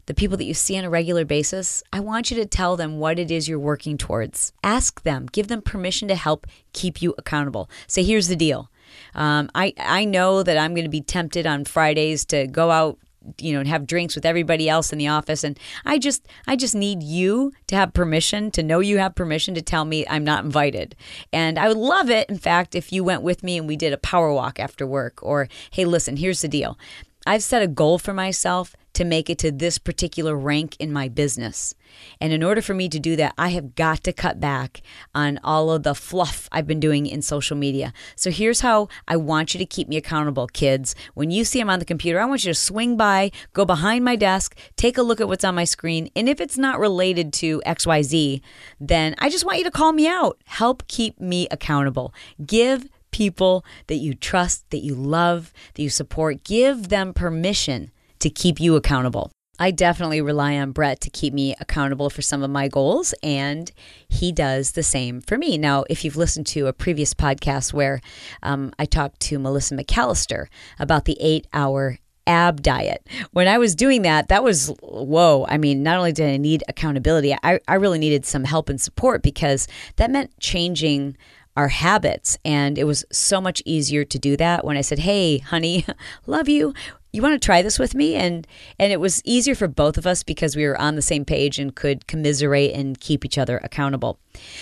the 0.05 0.13
people 0.13 0.37
that 0.37 0.43
you 0.43 0.53
see 0.53 0.77
on 0.77 0.85
a 0.85 0.91
regular 0.91 1.25
basis, 1.25 1.81
I 1.91 2.01
want 2.01 2.29
you 2.29 2.37
to 2.37 2.45
tell 2.45 2.77
them 2.77 2.99
what 2.99 3.17
it 3.17 3.31
is 3.31 3.49
you're 3.49 3.57
working 3.57 3.97
towards. 3.97 4.53
Ask 4.63 5.01
them, 5.01 5.25
give 5.25 5.47
them 5.47 5.63
permission 5.63 6.07
to 6.09 6.15
help 6.15 6.45
keep 6.71 7.01
you 7.01 7.15
accountable. 7.17 7.67
Say, 7.87 8.03
here's 8.03 8.27
the 8.27 8.35
deal. 8.35 8.69
Um, 9.15 9.49
I, 9.55 9.73
I 9.79 10.05
know 10.05 10.43
that 10.43 10.55
I'm 10.55 10.75
going 10.75 10.85
to 10.85 10.89
be 10.91 11.01
tempted 11.01 11.47
on 11.47 11.65
Fridays 11.65 12.25
to 12.25 12.45
go 12.45 12.69
out 12.69 12.99
you 13.37 13.53
know 13.53 13.69
have 13.69 13.85
drinks 13.87 14.15
with 14.15 14.25
everybody 14.25 14.67
else 14.69 14.91
in 14.91 14.97
the 14.97 15.07
office. 15.07 15.43
And 15.43 15.59
i 15.85 15.97
just 15.97 16.27
i 16.47 16.55
just 16.55 16.75
need 16.75 17.03
you 17.03 17.51
to 17.67 17.75
have 17.75 17.93
permission 17.93 18.51
to 18.51 18.63
know 18.63 18.79
you 18.79 18.97
have 18.97 19.15
permission 19.15 19.53
to 19.55 19.61
tell 19.61 19.85
me 19.85 20.05
i'm 20.09 20.23
not 20.23 20.43
invited. 20.43 20.95
And 21.31 21.57
i 21.59 21.67
would 21.67 21.77
love 21.77 22.09
it 22.09 22.29
in 22.29 22.37
fact 22.37 22.75
if 22.75 22.91
you 22.91 23.03
went 23.03 23.21
with 23.21 23.43
me 23.43 23.57
and 23.57 23.67
we 23.67 23.75
did 23.75 23.93
a 23.93 23.97
power 23.97 24.33
walk 24.33 24.59
after 24.59 24.85
work 24.85 25.19
or 25.21 25.47
hey 25.71 25.85
listen 25.85 26.17
here's 26.17 26.41
the 26.41 26.47
deal 26.47 26.77
i've 27.25 27.43
set 27.43 27.61
a 27.61 27.67
goal 27.67 27.97
for 27.97 28.13
myself 28.13 28.75
to 28.93 29.05
make 29.05 29.29
it 29.29 29.37
to 29.39 29.51
this 29.51 29.77
particular 29.77 30.35
rank 30.35 30.75
in 30.79 30.91
my 30.91 31.07
business. 31.07 31.73
And 32.19 32.33
in 32.33 32.43
order 32.43 32.61
for 32.61 32.73
me 32.73 32.89
to 32.89 32.99
do 32.99 33.15
that, 33.15 33.33
I 33.37 33.49
have 33.49 33.75
got 33.75 34.03
to 34.03 34.13
cut 34.13 34.39
back 34.39 34.81
on 35.15 35.39
all 35.43 35.71
of 35.71 35.83
the 35.83 35.95
fluff 35.95 36.47
I've 36.51 36.67
been 36.67 36.79
doing 36.79 37.05
in 37.05 37.21
social 37.21 37.57
media. 37.57 37.93
So 38.15 38.31
here's 38.31 38.61
how 38.61 38.89
I 39.07 39.17
want 39.17 39.53
you 39.53 39.57
to 39.59 39.65
keep 39.65 39.87
me 39.87 39.97
accountable, 39.97 40.47
kids. 40.47 40.95
When 41.13 41.31
you 41.31 41.45
see 41.45 41.59
I'm 41.59 41.69
on 41.69 41.79
the 41.79 41.85
computer, 41.85 42.19
I 42.19 42.25
want 42.25 42.43
you 42.43 42.51
to 42.51 42.59
swing 42.59 42.97
by, 42.97 43.31
go 43.53 43.65
behind 43.65 44.05
my 44.05 44.15
desk, 44.15 44.57
take 44.75 44.97
a 44.97 45.03
look 45.03 45.21
at 45.21 45.27
what's 45.27 45.43
on 45.43 45.55
my 45.55 45.65
screen. 45.65 46.09
And 46.15 46.27
if 46.27 46.41
it's 46.41 46.57
not 46.57 46.79
related 46.79 47.33
to 47.33 47.61
XYZ, 47.65 48.41
then 48.79 49.15
I 49.19 49.29
just 49.29 49.45
want 49.45 49.57
you 49.57 49.63
to 49.65 49.71
call 49.71 49.93
me 49.93 50.07
out. 50.07 50.37
Help 50.45 50.87
keep 50.87 51.19
me 51.19 51.47
accountable. 51.49 52.13
Give 52.45 52.87
people 53.11 53.65
that 53.87 53.95
you 53.95 54.13
trust, 54.13 54.69
that 54.71 54.79
you 54.79 54.95
love, 54.95 55.53
that 55.73 55.81
you 55.81 55.89
support, 55.89 56.43
give 56.43 56.89
them 56.89 57.13
permission 57.13 57.91
to 58.19 58.29
keep 58.29 58.59
you 58.59 58.75
accountable. 58.75 59.31
I 59.59 59.69
definitely 59.69 60.21
rely 60.21 60.57
on 60.57 60.71
Brett 60.71 61.01
to 61.01 61.11
keep 61.11 61.35
me 61.35 61.55
accountable 61.59 62.09
for 62.09 62.23
some 62.23 62.41
of 62.41 62.49
my 62.49 62.67
goals, 62.67 63.13
and 63.21 63.71
he 64.09 64.31
does 64.31 64.71
the 64.71 64.81
same 64.81 65.21
for 65.21 65.37
me. 65.37 65.55
Now, 65.55 65.85
if 65.87 66.03
you've 66.03 66.17
listened 66.17 66.47
to 66.47 66.65
a 66.65 66.73
previous 66.73 67.13
podcast 67.13 67.71
where 67.71 68.01
um, 68.41 68.73
I 68.79 68.85
talked 68.85 69.19
to 69.19 69.37
Melissa 69.37 69.75
McAllister 69.75 70.47
about 70.79 71.05
the 71.05 71.15
eight 71.19 71.45
hour 71.53 71.99
ab 72.25 72.61
diet. 72.61 73.07
When 73.31 73.47
I 73.47 73.57
was 73.57 73.75
doing 73.75 74.03
that, 74.03 74.29
that 74.29 74.43
was 74.43 74.73
whoa. 74.81 75.45
I 75.47 75.57
mean, 75.57 75.83
not 75.83 75.97
only 75.97 76.11
did 76.11 76.29
I 76.29 76.37
need 76.37 76.63
accountability, 76.67 77.35
I, 77.43 77.59
I 77.67 77.75
really 77.75 77.99
needed 77.99 78.25
some 78.25 78.45
help 78.45 78.69
and 78.69 78.79
support 78.79 79.21
because 79.21 79.67
that 79.97 80.11
meant 80.11 80.39
changing 80.39 81.17
our 81.55 81.69
habits. 81.69 82.37
And 82.45 82.77
it 82.77 82.85
was 82.85 83.05
so 83.11 83.41
much 83.41 83.61
easier 83.65 84.03
to 84.05 84.19
do 84.19 84.37
that 84.37 84.63
when 84.65 84.77
I 84.77 84.81
said, 84.81 84.99
Hey, 84.99 85.39
honey, 85.39 85.85
love 86.25 86.47
you. 86.47 86.73
You 87.13 87.21
want 87.21 87.33
to 87.33 87.45
try 87.45 87.61
this 87.61 87.77
with 87.77 87.93
me? 87.93 88.15
And 88.15 88.47
and 88.79 88.93
it 88.93 88.99
was 89.01 89.21
easier 89.25 89.53
for 89.53 89.67
both 89.67 89.97
of 89.97 90.07
us 90.07 90.23
because 90.23 90.55
we 90.55 90.65
were 90.65 90.79
on 90.79 90.95
the 90.95 91.01
same 91.01 91.25
page 91.25 91.59
and 91.59 91.75
could 91.75 92.07
commiserate 92.07 92.73
and 92.73 92.97
keep 92.97 93.25
each 93.25 93.37
other 93.37 93.59
accountable. 93.63 94.17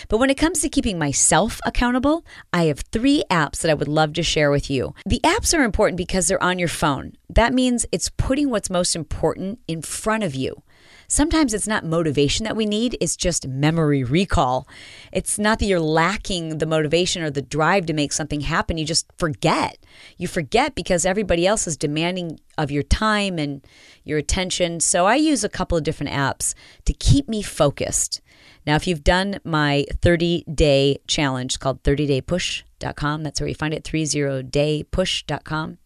But 0.07 0.17
when 0.17 0.31
it 0.31 0.37
comes 0.37 0.61
to 0.61 0.69
keeping 0.69 0.97
myself 0.97 1.59
accountable 1.63 2.25
i 2.51 2.63
have 2.63 2.79
three 2.91 3.23
apps 3.29 3.61
that 3.61 3.69
i 3.69 3.75
would 3.75 3.87
love 3.87 4.13
to 4.13 4.23
share 4.23 4.49
with 4.49 4.67
you. 4.67 4.95
The 5.05 5.21
apps 5.23 5.55
are 5.55 5.63
important 5.63 5.97
because 5.97 6.27
they're 6.27 6.41
on 6.41 6.57
your 6.57 6.67
phone. 6.67 7.13
That 7.29 7.53
means 7.53 7.85
it's 7.91 8.09
putting 8.09 8.49
what's 8.49 8.71
most 8.71 8.95
important 8.95 9.59
in 9.67 9.83
front 9.83 10.23
of 10.23 10.33
you 10.33 10.63
Sometimes 11.11 11.55
it's 11.55 11.67
not 11.67 11.83
motivation 11.83 12.43
that 12.43 12.55
we 12.55 12.67
need, 12.67 12.95
it's 13.01 13.15
just 13.15 13.47
memory 13.47 14.03
recall. 14.03 14.67
It's 15.11 15.39
not 15.39 15.57
that 15.57 15.65
you're 15.65 15.79
lacking 15.79 16.59
the 16.59 16.67
motivation 16.67 17.23
or 17.23 17.31
the 17.31 17.41
drive 17.41 17.87
to 17.87 17.93
make 17.93 18.13
something 18.13 18.41
happen, 18.41 18.77
you 18.77 18.85
just 18.85 19.11
forget. 19.17 19.79
You 20.17 20.27
forget 20.27 20.75
because 20.75 21.07
everybody 21.07 21.47
else 21.47 21.65
is 21.65 21.77
demanding 21.77 22.39
of 22.59 22.69
your 22.69 22.83
time 22.83 23.39
and 23.39 23.65
your 24.03 24.19
attention. 24.19 24.79
So 24.81 25.07
I 25.07 25.15
use 25.15 25.43
a 25.43 25.49
couple 25.49 25.79
of 25.79 25.83
different 25.83 26.13
apps 26.13 26.53
to 26.85 26.93
keep 26.93 27.27
me 27.27 27.41
focused. 27.41 28.21
Now, 28.67 28.75
if 28.75 28.85
you've 28.85 29.03
done 29.03 29.39
my 29.43 29.85
30 30.03 30.43
day 30.43 30.99
challenge 31.07 31.59
called 31.59 31.81
30daypush.com, 31.81 33.23
that's 33.23 33.41
where 33.41 33.47
you 33.47 33.55
find 33.55 33.73
it, 33.73 33.83
30daypush.com. 33.83 35.79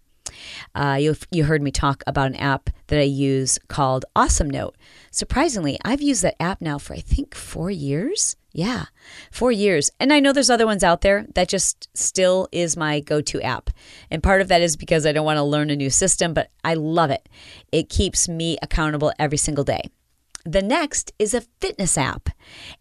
Uh, 0.75 0.97
you 0.99 1.15
you 1.31 1.45
heard 1.45 1.61
me 1.61 1.71
talk 1.71 2.03
about 2.07 2.27
an 2.27 2.35
app 2.35 2.69
that 2.87 2.99
I 2.99 3.03
use 3.03 3.59
called 3.67 4.05
Awesome 4.15 4.49
Note. 4.49 4.75
Surprisingly, 5.11 5.77
I've 5.83 6.01
used 6.01 6.23
that 6.23 6.41
app 6.41 6.61
now 6.61 6.77
for 6.77 6.93
I 6.93 6.99
think 6.99 7.35
four 7.35 7.71
years. 7.71 8.35
Yeah, 8.55 8.85
four 9.31 9.51
years. 9.51 9.89
And 9.99 10.13
I 10.13 10.19
know 10.19 10.31
there's 10.31 10.51
other 10.51 10.67
ones 10.67 10.83
out 10.83 11.01
there 11.01 11.25
that 11.33 11.49
just 11.49 11.89
still 11.97 12.47
is 12.51 12.77
my 12.77 12.99
go 12.99 13.19
to 13.19 13.41
app. 13.41 13.71
And 14.11 14.21
part 14.21 14.41
of 14.41 14.47
that 14.49 14.61
is 14.61 14.75
because 14.75 15.07
I 15.07 15.11
don't 15.11 15.25
want 15.25 15.37
to 15.37 15.43
learn 15.43 15.71
a 15.71 15.75
new 15.75 15.89
system, 15.89 16.35
but 16.35 16.51
I 16.63 16.75
love 16.75 17.09
it. 17.09 17.27
It 17.71 17.89
keeps 17.89 18.29
me 18.29 18.57
accountable 18.61 19.11
every 19.17 19.39
single 19.39 19.63
day. 19.63 19.89
The 20.45 20.61
next 20.61 21.13
is 21.17 21.33
a 21.33 21.41
fitness 21.61 21.97
app, 21.97 22.29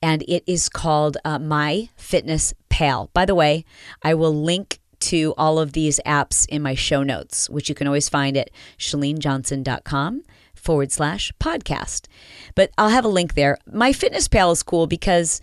and 0.02 0.22
it 0.26 0.42
is 0.48 0.68
called 0.68 1.16
uh, 1.24 1.38
My 1.38 1.90
Fitness 1.96 2.52
Pal. 2.68 3.08
By 3.14 3.24
the 3.24 3.36
way, 3.36 3.64
I 4.02 4.14
will 4.14 4.34
link 4.34 4.80
to 5.02 5.34
all 5.36 5.58
of 5.58 5.72
these 5.72 6.00
apps 6.06 6.46
in 6.48 6.62
my 6.62 6.74
show 6.74 7.02
notes, 7.02 7.50
which 7.50 7.68
you 7.68 7.74
can 7.74 7.86
always 7.86 8.08
find 8.08 8.36
at 8.36 8.50
chalenejohnson.com 8.78 10.22
forward 10.54 10.92
slash 10.92 11.32
podcast. 11.40 12.06
But 12.54 12.70
I'll 12.78 12.88
have 12.88 13.04
a 13.04 13.08
link 13.08 13.34
there. 13.34 13.58
My 13.66 13.92
Fitness 13.92 14.28
Pal 14.28 14.52
is 14.52 14.62
cool 14.62 14.86
because 14.86 15.40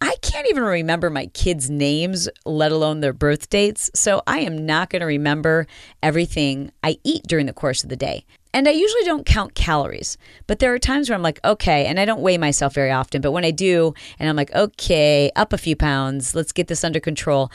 I 0.00 0.14
can't 0.22 0.48
even 0.48 0.62
remember 0.62 1.10
my 1.10 1.26
kids' 1.26 1.68
names, 1.68 2.28
let 2.44 2.70
alone 2.70 3.00
their 3.00 3.12
birth 3.12 3.50
dates. 3.50 3.90
So 3.94 4.22
I 4.26 4.40
am 4.40 4.64
not 4.64 4.90
going 4.90 5.00
to 5.00 5.06
remember 5.06 5.66
everything 6.02 6.70
I 6.84 6.98
eat 7.02 7.24
during 7.26 7.46
the 7.46 7.52
course 7.52 7.82
of 7.82 7.88
the 7.88 7.96
day. 7.96 8.24
And 8.54 8.68
I 8.68 8.72
usually 8.72 9.04
don't 9.04 9.26
count 9.26 9.54
calories, 9.54 10.16
but 10.46 10.58
there 10.58 10.72
are 10.72 10.78
times 10.78 11.08
where 11.08 11.16
I'm 11.16 11.22
like, 11.22 11.40
okay, 11.44 11.84
and 11.86 12.00
I 12.00 12.04
don't 12.04 12.22
weigh 12.22 12.38
myself 12.38 12.74
very 12.74 12.90
often, 12.90 13.20
but 13.20 13.32
when 13.32 13.44
I 13.44 13.50
do, 13.50 13.92
and 14.18 14.28
I'm 14.28 14.36
like, 14.36 14.54
okay, 14.54 15.30
up 15.36 15.52
a 15.52 15.58
few 15.58 15.76
pounds, 15.76 16.34
let's 16.34 16.52
get 16.52 16.66
this 16.66 16.82
under 16.82 16.98
control 16.98 17.50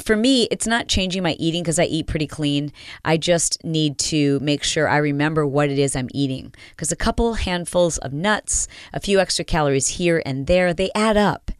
for 0.00 0.16
me, 0.16 0.48
it's 0.50 0.66
not 0.66 0.88
changing 0.88 1.22
my 1.22 1.32
eating 1.38 1.62
because 1.62 1.78
I 1.78 1.84
eat 1.84 2.06
pretty 2.06 2.26
clean. 2.26 2.72
I 3.04 3.16
just 3.16 3.62
need 3.64 3.98
to 3.98 4.40
make 4.40 4.62
sure 4.62 4.88
I 4.88 4.96
remember 4.96 5.46
what 5.46 5.70
it 5.70 5.78
is 5.78 5.94
I'm 5.94 6.08
eating 6.12 6.54
because 6.70 6.92
a 6.92 6.96
couple 6.96 7.34
handfuls 7.34 7.98
of 7.98 8.12
nuts, 8.12 8.68
a 8.92 9.00
few 9.00 9.20
extra 9.20 9.44
calories 9.44 9.88
here 9.88 10.22
and 10.24 10.46
there, 10.46 10.74
they 10.74 10.90
add 10.94 11.16
up. 11.16 11.50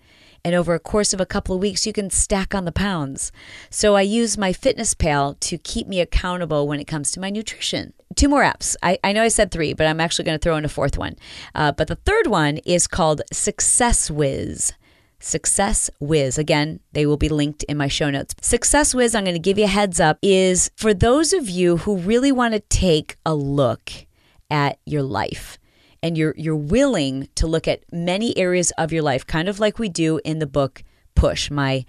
And 0.45 0.55
over 0.55 0.75
a 0.75 0.81
course 0.81 1.13
of 1.13 1.21
a 1.21 1.27
couple 1.27 1.55
of 1.55 1.61
weeks, 1.61 1.87
you 1.87 1.93
can 1.93 2.09
stack 2.09 2.55
on 2.55 2.65
the 2.65 2.73
pounds. 2.73 3.31
So 3.69 3.95
I 3.95 4.03
use 4.03 4.39
my 4.39 4.53
Fitness 4.53 4.95
Pal 4.95 5.35
to 5.35 5.59
keep 5.59 5.87
me 5.87 6.01
accountable 6.01 6.67
when 6.67 6.81
it 6.81 6.87
comes 6.87 7.11
to 7.13 7.21
my 7.21 7.29
nutrition. 7.31 7.93
Two 8.17 8.29
more 8.29 8.43
apps. 8.43 8.75
I, 8.83 8.99
I 9.05 9.13
know 9.13 9.23
I 9.23 9.29
said 9.29 9.51
three, 9.51 9.75
but 9.75 9.87
I'm 9.87 10.01
actually 10.01 10.25
going 10.25 10.39
to 10.39 10.43
throw 10.43 10.57
in 10.57 10.65
a 10.65 10.69
fourth 10.69 10.97
one. 10.97 11.17
Uh, 11.55 11.73
but 11.73 11.89
the 11.89 11.97
third 11.97 12.27
one 12.27 12.57
is 12.59 12.87
called 12.87 13.23
Success 13.33 14.11
Wiz. 14.11 14.73
Success 15.21 15.91
Wiz. 16.01 16.39
Again, 16.39 16.81
they 16.93 17.07
will 17.07 17.17
be 17.17 17.29
linked 17.29 17.63
in 17.65 17.77
my 17.77 17.89
show 17.89 18.11
notes. 18.11 18.35
Success 18.41 18.95
Wiz, 18.95 19.15
I'm 19.15 19.25
going 19.25 19.35
to 19.35 19.39
give 19.39 19.59
you 19.59 19.65
a 19.65 19.69
heads 19.69 20.01
up, 20.01 20.19
is 20.23 20.71
for 20.77 20.93
those 20.93 21.33
of 21.33 21.49
you 21.49 21.79
who 21.79 21.97
really 21.97 22.33
want 22.33 22.55
to 22.55 22.61
take 22.61 23.17
a 23.25 23.35
look 23.35 23.93
at 24.51 24.79
your 24.85 25.03
life 25.03 25.59
and 26.03 26.17
you're 26.17 26.35
you're 26.37 26.57
willing 26.57 27.29
to 27.35 27.47
look 27.47 27.69
at 27.69 27.85
many 27.93 28.37
areas 28.37 28.73
of 28.79 28.93
your 28.93 29.03
life, 29.03 29.27
kind 29.27 29.49
of 29.49 29.61
like 29.61 29.79
we 29.79 29.89
do 29.89 30.21
in 30.25 30.39
the 30.39 30.47
book 30.47 30.83
Push, 31.15 31.51
my 31.51 31.85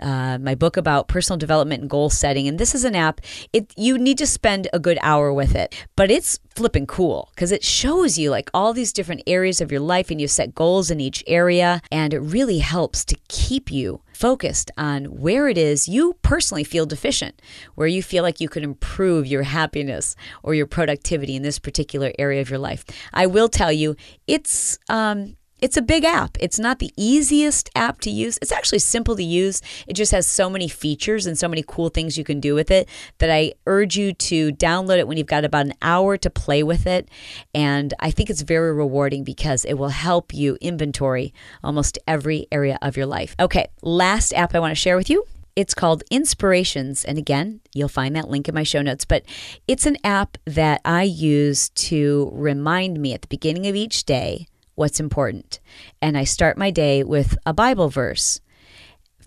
uh, 0.00 0.38
my 0.38 0.54
book 0.54 0.76
about 0.76 1.08
personal 1.08 1.38
development 1.38 1.82
and 1.82 1.90
goal 1.90 2.10
setting. 2.10 2.48
And 2.48 2.58
this 2.58 2.74
is 2.74 2.84
an 2.84 2.94
app. 2.94 3.20
It 3.52 3.72
you 3.76 3.98
need 3.98 4.18
to 4.18 4.26
spend 4.26 4.68
a 4.72 4.78
good 4.78 4.98
hour 5.02 5.32
with 5.32 5.54
it, 5.54 5.74
but 5.96 6.10
it's 6.10 6.38
flipping 6.54 6.86
cool 6.86 7.30
because 7.34 7.52
it 7.52 7.64
shows 7.64 8.16
you 8.18 8.30
like 8.30 8.50
all 8.54 8.72
these 8.72 8.92
different 8.92 9.22
areas 9.26 9.60
of 9.60 9.72
your 9.72 9.80
life, 9.80 10.10
and 10.10 10.20
you 10.20 10.28
set 10.28 10.54
goals 10.54 10.90
in 10.90 11.00
each 11.00 11.24
area, 11.26 11.80
and 11.90 12.14
it 12.14 12.20
really 12.20 12.58
helps 12.58 13.04
to 13.06 13.16
keep 13.28 13.70
you 13.70 14.00
focused 14.12 14.70
on 14.78 15.06
where 15.06 15.48
it 15.48 15.58
is 15.58 15.88
you 15.88 16.14
personally 16.22 16.62
feel 16.64 16.86
deficient, 16.86 17.42
where 17.74 17.88
you 17.88 18.02
feel 18.02 18.22
like 18.22 18.40
you 18.40 18.48
could 18.48 18.62
improve 18.62 19.26
your 19.26 19.42
happiness 19.42 20.14
or 20.42 20.54
your 20.54 20.66
productivity 20.66 21.34
in 21.34 21.42
this 21.42 21.58
particular 21.58 22.12
area 22.18 22.40
of 22.40 22.48
your 22.48 22.60
life. 22.60 22.84
I 23.12 23.26
will 23.26 23.48
tell 23.48 23.72
you, 23.72 23.96
it's 24.28 24.78
um, 24.88 25.36
it's 25.64 25.78
a 25.78 25.82
big 25.82 26.04
app. 26.04 26.36
It's 26.40 26.58
not 26.58 26.78
the 26.78 26.92
easiest 26.94 27.70
app 27.74 28.02
to 28.02 28.10
use. 28.10 28.38
It's 28.42 28.52
actually 28.52 28.80
simple 28.80 29.16
to 29.16 29.24
use. 29.24 29.62
It 29.86 29.94
just 29.94 30.12
has 30.12 30.26
so 30.26 30.50
many 30.50 30.68
features 30.68 31.24
and 31.24 31.38
so 31.38 31.48
many 31.48 31.64
cool 31.66 31.88
things 31.88 32.18
you 32.18 32.22
can 32.22 32.38
do 32.38 32.54
with 32.54 32.70
it 32.70 32.86
that 33.16 33.30
I 33.30 33.54
urge 33.66 33.96
you 33.96 34.12
to 34.12 34.52
download 34.52 34.98
it 34.98 35.08
when 35.08 35.16
you've 35.16 35.26
got 35.26 35.42
about 35.42 35.64
an 35.64 35.72
hour 35.80 36.18
to 36.18 36.28
play 36.28 36.62
with 36.62 36.86
it. 36.86 37.08
And 37.54 37.94
I 37.98 38.10
think 38.10 38.28
it's 38.28 38.42
very 38.42 38.74
rewarding 38.74 39.24
because 39.24 39.64
it 39.64 39.78
will 39.78 39.88
help 39.88 40.34
you 40.34 40.58
inventory 40.60 41.32
almost 41.62 41.98
every 42.06 42.46
area 42.52 42.78
of 42.82 42.98
your 42.98 43.06
life. 43.06 43.34
Okay, 43.40 43.68
last 43.80 44.34
app 44.34 44.54
I 44.54 44.58
want 44.58 44.72
to 44.72 44.74
share 44.74 44.98
with 44.98 45.08
you 45.08 45.24
it's 45.56 45.72
called 45.72 46.02
Inspirations. 46.10 47.04
And 47.04 47.16
again, 47.16 47.60
you'll 47.72 47.88
find 47.88 48.14
that 48.16 48.28
link 48.28 48.48
in 48.48 48.54
my 48.54 48.64
show 48.64 48.82
notes. 48.82 49.04
But 49.04 49.24
it's 49.68 49.86
an 49.86 49.96
app 50.02 50.36
that 50.44 50.80
I 50.84 51.04
use 51.04 51.68
to 51.70 52.28
remind 52.34 53.00
me 53.00 53.14
at 53.14 53.22
the 53.22 53.28
beginning 53.28 53.66
of 53.68 53.76
each 53.76 54.04
day 54.04 54.48
what's 54.74 55.00
important. 55.00 55.60
And 56.00 56.16
I 56.16 56.24
start 56.24 56.58
my 56.58 56.70
day 56.70 57.04
with 57.04 57.36
a 57.46 57.52
Bible 57.52 57.88
verse. 57.88 58.40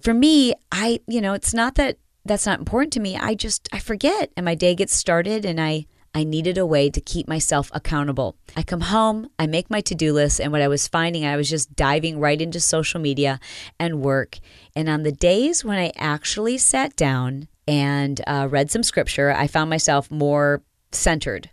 For 0.01 0.13
me, 0.13 0.53
I, 0.71 0.99
you 1.07 1.21
know, 1.21 1.33
it's 1.33 1.53
not 1.53 1.75
that 1.75 1.97
that's 2.27 2.45
not 2.45 2.59
important 2.59 2.93
to 2.93 2.99
me. 2.99 3.15
I 3.15 3.33
just 3.33 3.67
I 3.71 3.79
forget 3.79 4.31
and 4.35 4.45
my 4.45 4.55
day 4.55 4.75
gets 4.75 4.93
started 4.93 5.45
and 5.45 5.59
I 5.59 5.87
I 6.13 6.23
needed 6.23 6.57
a 6.57 6.65
way 6.65 6.89
to 6.89 7.01
keep 7.01 7.27
myself 7.27 7.69
accountable. 7.73 8.35
I 8.55 8.63
come 8.63 8.81
home, 8.81 9.29
I 9.37 9.45
make 9.45 9.69
my 9.69 9.81
to-do 9.81 10.13
list 10.13 10.39
and 10.39 10.51
what 10.51 10.61
I 10.61 10.67
was 10.67 10.87
finding 10.87 11.25
I 11.25 11.37
was 11.37 11.49
just 11.49 11.75
diving 11.75 12.19
right 12.19 12.41
into 12.41 12.59
social 12.59 12.99
media 12.99 13.39
and 13.79 14.01
work. 14.01 14.39
And 14.75 14.89
on 14.89 15.03
the 15.03 15.11
days 15.11 15.63
when 15.63 15.77
I 15.77 15.91
actually 15.95 16.57
sat 16.57 16.95
down 16.95 17.47
and 17.67 18.19
uh, 18.25 18.47
read 18.49 18.71
some 18.71 18.83
scripture, 18.83 19.31
I 19.31 19.47
found 19.47 19.69
myself 19.69 20.09
more 20.09 20.63
centered, 20.91 21.49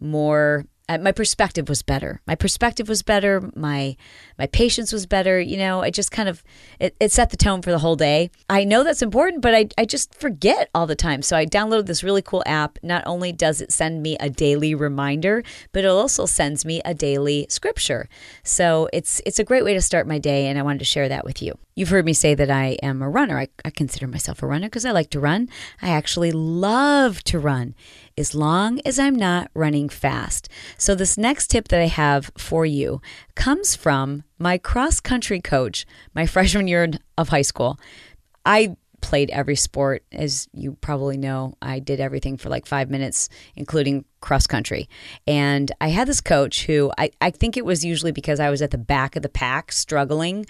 more 0.00 0.64
uh, 0.90 0.98
my 0.98 1.12
perspective 1.12 1.68
was 1.68 1.82
better. 1.82 2.20
My 2.26 2.34
perspective 2.34 2.88
was 2.88 3.02
better. 3.02 3.48
My 3.54 3.96
my 4.38 4.46
patience 4.46 4.92
was 4.92 5.06
better. 5.06 5.40
You 5.40 5.56
know, 5.56 5.82
it 5.82 5.92
just 5.92 6.10
kind 6.10 6.28
of 6.28 6.42
it, 6.80 6.96
it 6.98 7.12
set 7.12 7.30
the 7.30 7.36
tone 7.36 7.62
for 7.62 7.70
the 7.70 7.78
whole 7.78 7.94
day. 7.94 8.30
I 8.48 8.64
know 8.64 8.82
that's 8.82 9.00
important, 9.00 9.40
but 9.40 9.54
I, 9.54 9.68
I 9.78 9.84
just 9.84 10.12
forget 10.14 10.68
all 10.74 10.88
the 10.88 10.96
time. 10.96 11.22
So 11.22 11.36
I 11.36 11.46
downloaded 11.46 11.86
this 11.86 12.02
really 12.02 12.22
cool 12.22 12.42
app. 12.44 12.76
Not 12.82 13.04
only 13.06 13.30
does 13.30 13.60
it 13.60 13.72
send 13.72 14.02
me 14.02 14.16
a 14.18 14.28
daily 14.28 14.74
reminder, 14.74 15.44
but 15.70 15.84
it 15.84 15.88
also 15.88 16.26
sends 16.26 16.64
me 16.64 16.82
a 16.84 16.92
daily 16.92 17.46
scripture. 17.48 18.08
So 18.42 18.88
it's 18.92 19.22
it's 19.24 19.38
a 19.38 19.44
great 19.44 19.64
way 19.64 19.74
to 19.74 19.80
start 19.80 20.08
my 20.08 20.18
day, 20.18 20.48
and 20.48 20.58
I 20.58 20.62
wanted 20.62 20.80
to 20.80 20.84
share 20.84 21.08
that 21.08 21.24
with 21.24 21.40
you. 21.40 21.56
You've 21.80 21.88
heard 21.88 22.04
me 22.04 22.12
say 22.12 22.34
that 22.34 22.50
I 22.50 22.76
am 22.82 23.00
a 23.00 23.08
runner. 23.08 23.38
I, 23.38 23.48
I 23.64 23.70
consider 23.70 24.06
myself 24.06 24.42
a 24.42 24.46
runner 24.46 24.66
because 24.66 24.84
I 24.84 24.90
like 24.90 25.08
to 25.12 25.18
run. 25.18 25.48
I 25.80 25.88
actually 25.88 26.30
love 26.30 27.24
to 27.24 27.38
run 27.38 27.74
as 28.18 28.34
long 28.34 28.82
as 28.84 28.98
I'm 28.98 29.14
not 29.14 29.50
running 29.54 29.88
fast. 29.88 30.50
So, 30.76 30.94
this 30.94 31.16
next 31.16 31.46
tip 31.46 31.68
that 31.68 31.80
I 31.80 31.86
have 31.86 32.32
for 32.36 32.66
you 32.66 33.00
comes 33.34 33.76
from 33.76 34.24
my 34.38 34.58
cross 34.58 35.00
country 35.00 35.40
coach, 35.40 35.86
my 36.14 36.26
freshman 36.34 36.68
year 36.68 36.90
of 37.16 37.30
high 37.30 37.40
school. 37.40 37.80
I 38.44 38.76
played 39.00 39.30
every 39.30 39.56
sport. 39.56 40.04
As 40.12 40.48
you 40.52 40.76
probably 40.80 41.16
know, 41.16 41.54
I 41.62 41.78
did 41.78 42.00
everything 42.00 42.36
for 42.36 42.48
like 42.48 42.66
five 42.66 42.90
minutes, 42.90 43.28
including 43.56 44.04
cross 44.20 44.46
country. 44.46 44.88
And 45.26 45.72
I 45.80 45.88
had 45.88 46.06
this 46.06 46.20
coach 46.20 46.66
who 46.66 46.92
I, 46.98 47.10
I 47.20 47.30
think 47.30 47.56
it 47.56 47.64
was 47.64 47.84
usually 47.84 48.12
because 48.12 48.40
I 48.40 48.50
was 48.50 48.62
at 48.62 48.70
the 48.70 48.78
back 48.78 49.16
of 49.16 49.22
the 49.22 49.28
pack 49.28 49.72
struggling 49.72 50.46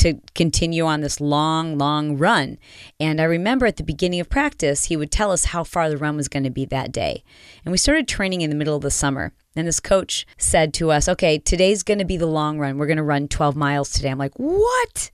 to 0.00 0.20
continue 0.34 0.84
on 0.84 1.00
this 1.00 1.20
long, 1.20 1.78
long 1.78 2.16
run. 2.16 2.58
And 2.98 3.20
I 3.20 3.24
remember 3.24 3.66
at 3.66 3.76
the 3.76 3.82
beginning 3.82 4.20
of 4.20 4.28
practice, 4.28 4.86
he 4.86 4.96
would 4.96 5.10
tell 5.10 5.30
us 5.30 5.46
how 5.46 5.64
far 5.64 5.88
the 5.88 5.96
run 5.96 6.16
was 6.16 6.28
going 6.28 6.44
to 6.44 6.50
be 6.50 6.64
that 6.66 6.92
day. 6.92 7.22
And 7.64 7.72
we 7.72 7.78
started 7.78 8.08
training 8.08 8.40
in 8.40 8.50
the 8.50 8.56
middle 8.56 8.76
of 8.76 8.82
the 8.82 8.90
summer. 8.90 9.32
And 9.56 9.66
this 9.66 9.80
coach 9.80 10.26
said 10.38 10.72
to 10.74 10.90
us, 10.90 11.08
okay, 11.08 11.38
today's 11.38 11.82
going 11.82 11.98
to 11.98 12.04
be 12.04 12.16
the 12.16 12.26
long 12.26 12.58
run. 12.58 12.78
We're 12.78 12.86
going 12.86 12.96
to 12.96 13.02
run 13.02 13.28
12 13.28 13.56
miles 13.56 13.90
today. 13.90 14.10
I'm 14.10 14.18
like, 14.18 14.34
what? 14.36 15.10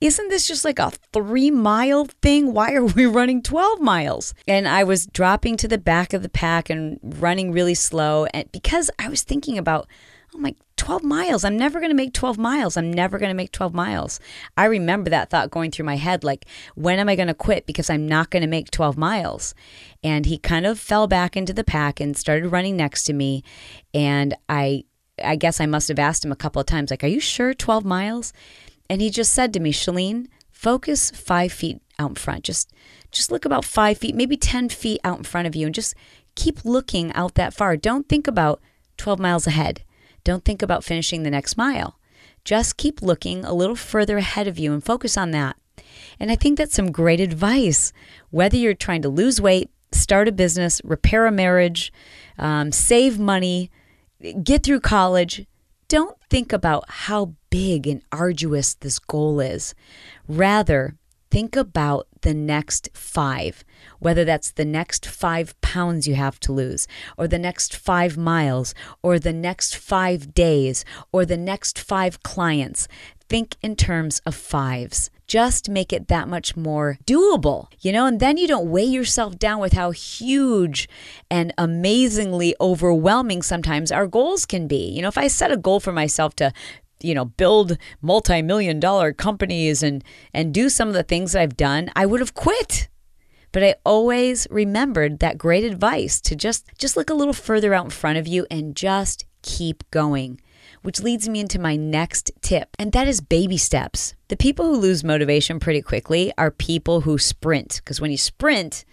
isn't 0.00 0.28
this 0.28 0.48
just 0.48 0.64
like 0.64 0.78
a 0.78 0.90
three 1.12 1.50
mile 1.50 2.06
thing? 2.22 2.52
Why 2.54 2.72
are 2.72 2.84
we 2.84 3.06
running 3.06 3.42
12 3.42 3.80
miles? 3.80 4.34
And 4.48 4.66
I 4.66 4.84
was 4.84 5.06
dropping 5.06 5.56
to 5.58 5.68
the 5.68 5.78
back 5.78 6.12
of 6.12 6.22
the 6.22 6.28
pack 6.28 6.70
and 6.70 6.98
running 7.02 7.52
really 7.52 7.74
slow. 7.74 8.24
And 8.32 8.50
because 8.50 8.90
I 8.98 9.08
was 9.08 9.22
thinking 9.22 9.58
about, 9.58 9.88
oh 10.34 10.38
like, 10.38 10.56
12 10.76 11.02
miles. 11.04 11.44
I'm 11.44 11.58
never 11.58 11.78
going 11.78 11.90
to 11.90 11.96
make 11.96 12.14
12 12.14 12.38
miles. 12.38 12.76
I'm 12.76 12.90
never 12.90 13.18
going 13.18 13.28
to 13.28 13.34
make 13.34 13.52
12 13.52 13.74
miles. 13.74 14.18
I 14.56 14.64
remember 14.64 15.10
that 15.10 15.28
thought 15.28 15.50
going 15.50 15.70
through 15.70 15.84
my 15.84 15.96
head 15.96 16.24
like, 16.24 16.46
when 16.74 16.98
am 16.98 17.08
I 17.08 17.16
going 17.16 17.28
to 17.28 17.34
quit? 17.34 17.66
Because 17.66 17.90
I'm 17.90 18.08
not 18.08 18.30
going 18.30 18.40
to 18.40 18.48
make 18.48 18.70
12 18.70 18.96
miles. 18.96 19.54
And 20.02 20.24
he 20.24 20.38
kind 20.38 20.64
of 20.64 20.80
fell 20.80 21.06
back 21.06 21.36
into 21.36 21.52
the 21.52 21.64
pack 21.64 22.00
and 22.00 22.16
started 22.16 22.48
running 22.48 22.78
next 22.78 23.04
to 23.04 23.12
me. 23.12 23.44
And 23.92 24.34
I, 24.48 24.84
I 25.22 25.36
guess 25.36 25.60
I 25.60 25.66
must 25.66 25.88
have 25.88 25.98
asked 25.98 26.24
him 26.24 26.32
a 26.32 26.36
couple 26.36 26.60
of 26.60 26.66
times, 26.66 26.90
like, 26.90 27.04
are 27.04 27.08
you 27.08 27.20
sure 27.20 27.52
12 27.52 27.84
miles? 27.84 28.32
And 28.88 29.02
he 29.02 29.10
just 29.10 29.34
said 29.34 29.52
to 29.52 29.60
me, 29.60 29.72
Chalene, 29.72 30.28
focus 30.50 31.10
five 31.10 31.52
feet 31.52 31.82
out 31.98 32.10
in 32.10 32.16
front. 32.16 32.44
Just 32.44 32.72
just 33.12 33.30
look 33.30 33.44
about 33.44 33.64
five 33.64 33.98
feet, 33.98 34.14
maybe 34.14 34.36
10 34.36 34.68
feet 34.70 35.00
out 35.04 35.18
in 35.18 35.24
front 35.24 35.46
of 35.46 35.54
you, 35.54 35.66
and 35.66 35.74
just 35.74 35.94
keep 36.36 36.64
looking 36.64 37.12
out 37.12 37.34
that 37.34 37.52
far. 37.52 37.76
Don't 37.76 38.08
think 38.08 38.26
about 38.26 38.60
12 38.96 39.18
miles 39.18 39.46
ahead. 39.46 39.82
Don't 40.24 40.44
think 40.44 40.62
about 40.62 40.84
finishing 40.84 41.22
the 41.22 41.30
next 41.30 41.56
mile. 41.56 41.98
Just 42.44 42.76
keep 42.76 43.02
looking 43.02 43.44
a 43.44 43.52
little 43.52 43.76
further 43.76 44.18
ahead 44.18 44.46
of 44.46 44.58
you 44.58 44.72
and 44.72 44.84
focus 44.84 45.16
on 45.16 45.30
that. 45.32 45.56
And 46.18 46.30
I 46.30 46.36
think 46.36 46.58
that's 46.58 46.74
some 46.74 46.92
great 46.92 47.20
advice. 47.20 47.92
Whether 48.30 48.56
you're 48.56 48.74
trying 48.74 49.02
to 49.02 49.08
lose 49.08 49.40
weight, 49.40 49.70
start 49.92 50.28
a 50.28 50.32
business, 50.32 50.80
repair 50.84 51.26
a 51.26 51.32
marriage, 51.32 51.92
um, 52.38 52.72
save 52.72 53.18
money, 53.18 53.70
get 54.42 54.62
through 54.62 54.80
college, 54.80 55.46
don't 55.88 56.16
think 56.28 56.52
about 56.52 56.84
how 56.88 57.34
big 57.50 57.86
and 57.86 58.02
arduous 58.12 58.74
this 58.74 58.98
goal 58.98 59.40
is. 59.40 59.74
Rather, 60.28 60.96
think 61.30 61.56
about 61.56 62.06
the 62.22 62.34
next 62.34 62.88
five, 62.94 63.64
whether 63.98 64.24
that's 64.24 64.50
the 64.50 64.64
next 64.64 65.06
five 65.06 65.58
pounds 65.60 66.06
you 66.06 66.14
have 66.14 66.40
to 66.40 66.52
lose, 66.52 66.86
or 67.16 67.26
the 67.26 67.38
next 67.38 67.76
five 67.76 68.16
miles, 68.16 68.74
or 69.02 69.18
the 69.18 69.32
next 69.32 69.76
five 69.76 70.34
days, 70.34 70.84
or 71.12 71.24
the 71.24 71.36
next 71.36 71.78
five 71.78 72.22
clients. 72.22 72.88
Think 73.28 73.56
in 73.62 73.76
terms 73.76 74.20
of 74.26 74.34
fives 74.34 75.10
just 75.30 75.68
make 75.68 75.92
it 75.92 76.08
that 76.08 76.26
much 76.26 76.56
more 76.56 76.98
doable, 77.06 77.68
you 77.78 77.92
know? 77.92 78.04
And 78.04 78.18
then 78.18 78.36
you 78.36 78.48
don't 78.48 78.68
weigh 78.68 78.82
yourself 78.82 79.38
down 79.38 79.60
with 79.60 79.74
how 79.74 79.92
huge 79.92 80.88
and 81.30 81.54
amazingly 81.56 82.56
overwhelming 82.60 83.40
sometimes 83.42 83.92
our 83.92 84.08
goals 84.08 84.44
can 84.44 84.66
be. 84.66 84.90
You 84.90 85.02
know, 85.02 85.08
if 85.08 85.16
I 85.16 85.28
set 85.28 85.52
a 85.52 85.56
goal 85.56 85.78
for 85.78 85.92
myself 85.92 86.34
to 86.36 86.52
you 87.02 87.14
know 87.14 87.24
build 87.24 87.76
multi-million 88.00 88.80
dollar 88.80 89.12
companies 89.12 89.82
and 89.82 90.04
and 90.32 90.54
do 90.54 90.68
some 90.68 90.88
of 90.88 90.94
the 90.94 91.02
things 91.02 91.34
I've 91.34 91.56
done, 91.56 91.90
I 91.94 92.06
would 92.06 92.20
have 92.20 92.34
quit. 92.34 92.88
But 93.52 93.64
I 93.64 93.74
always 93.84 94.46
remembered 94.50 95.18
that 95.18 95.36
great 95.38 95.64
advice 95.64 96.20
to 96.22 96.36
just 96.36 96.66
just 96.78 96.96
look 96.96 97.10
a 97.10 97.14
little 97.14 97.34
further 97.34 97.74
out 97.74 97.84
in 97.84 97.90
front 97.90 98.18
of 98.18 98.26
you 98.26 98.46
and 98.50 98.76
just 98.76 99.24
keep 99.42 99.88
going 99.90 100.40
which 100.82 101.02
leads 101.02 101.28
me 101.28 101.40
into 101.40 101.58
my 101.58 101.76
next 101.76 102.30
tip, 102.40 102.76
and 102.78 102.92
that 102.92 103.08
is 103.08 103.20
baby 103.20 103.56
steps. 103.56 104.14
The 104.28 104.36
people 104.36 104.66
who 104.66 104.76
lose 104.76 105.04
motivation 105.04 105.60
pretty 105.60 105.82
quickly 105.82 106.32
are 106.38 106.50
people 106.50 107.02
who 107.02 107.18
sprint, 107.18 107.76
because 107.76 108.00
when 108.00 108.10
you 108.10 108.16
sprint, 108.16 108.84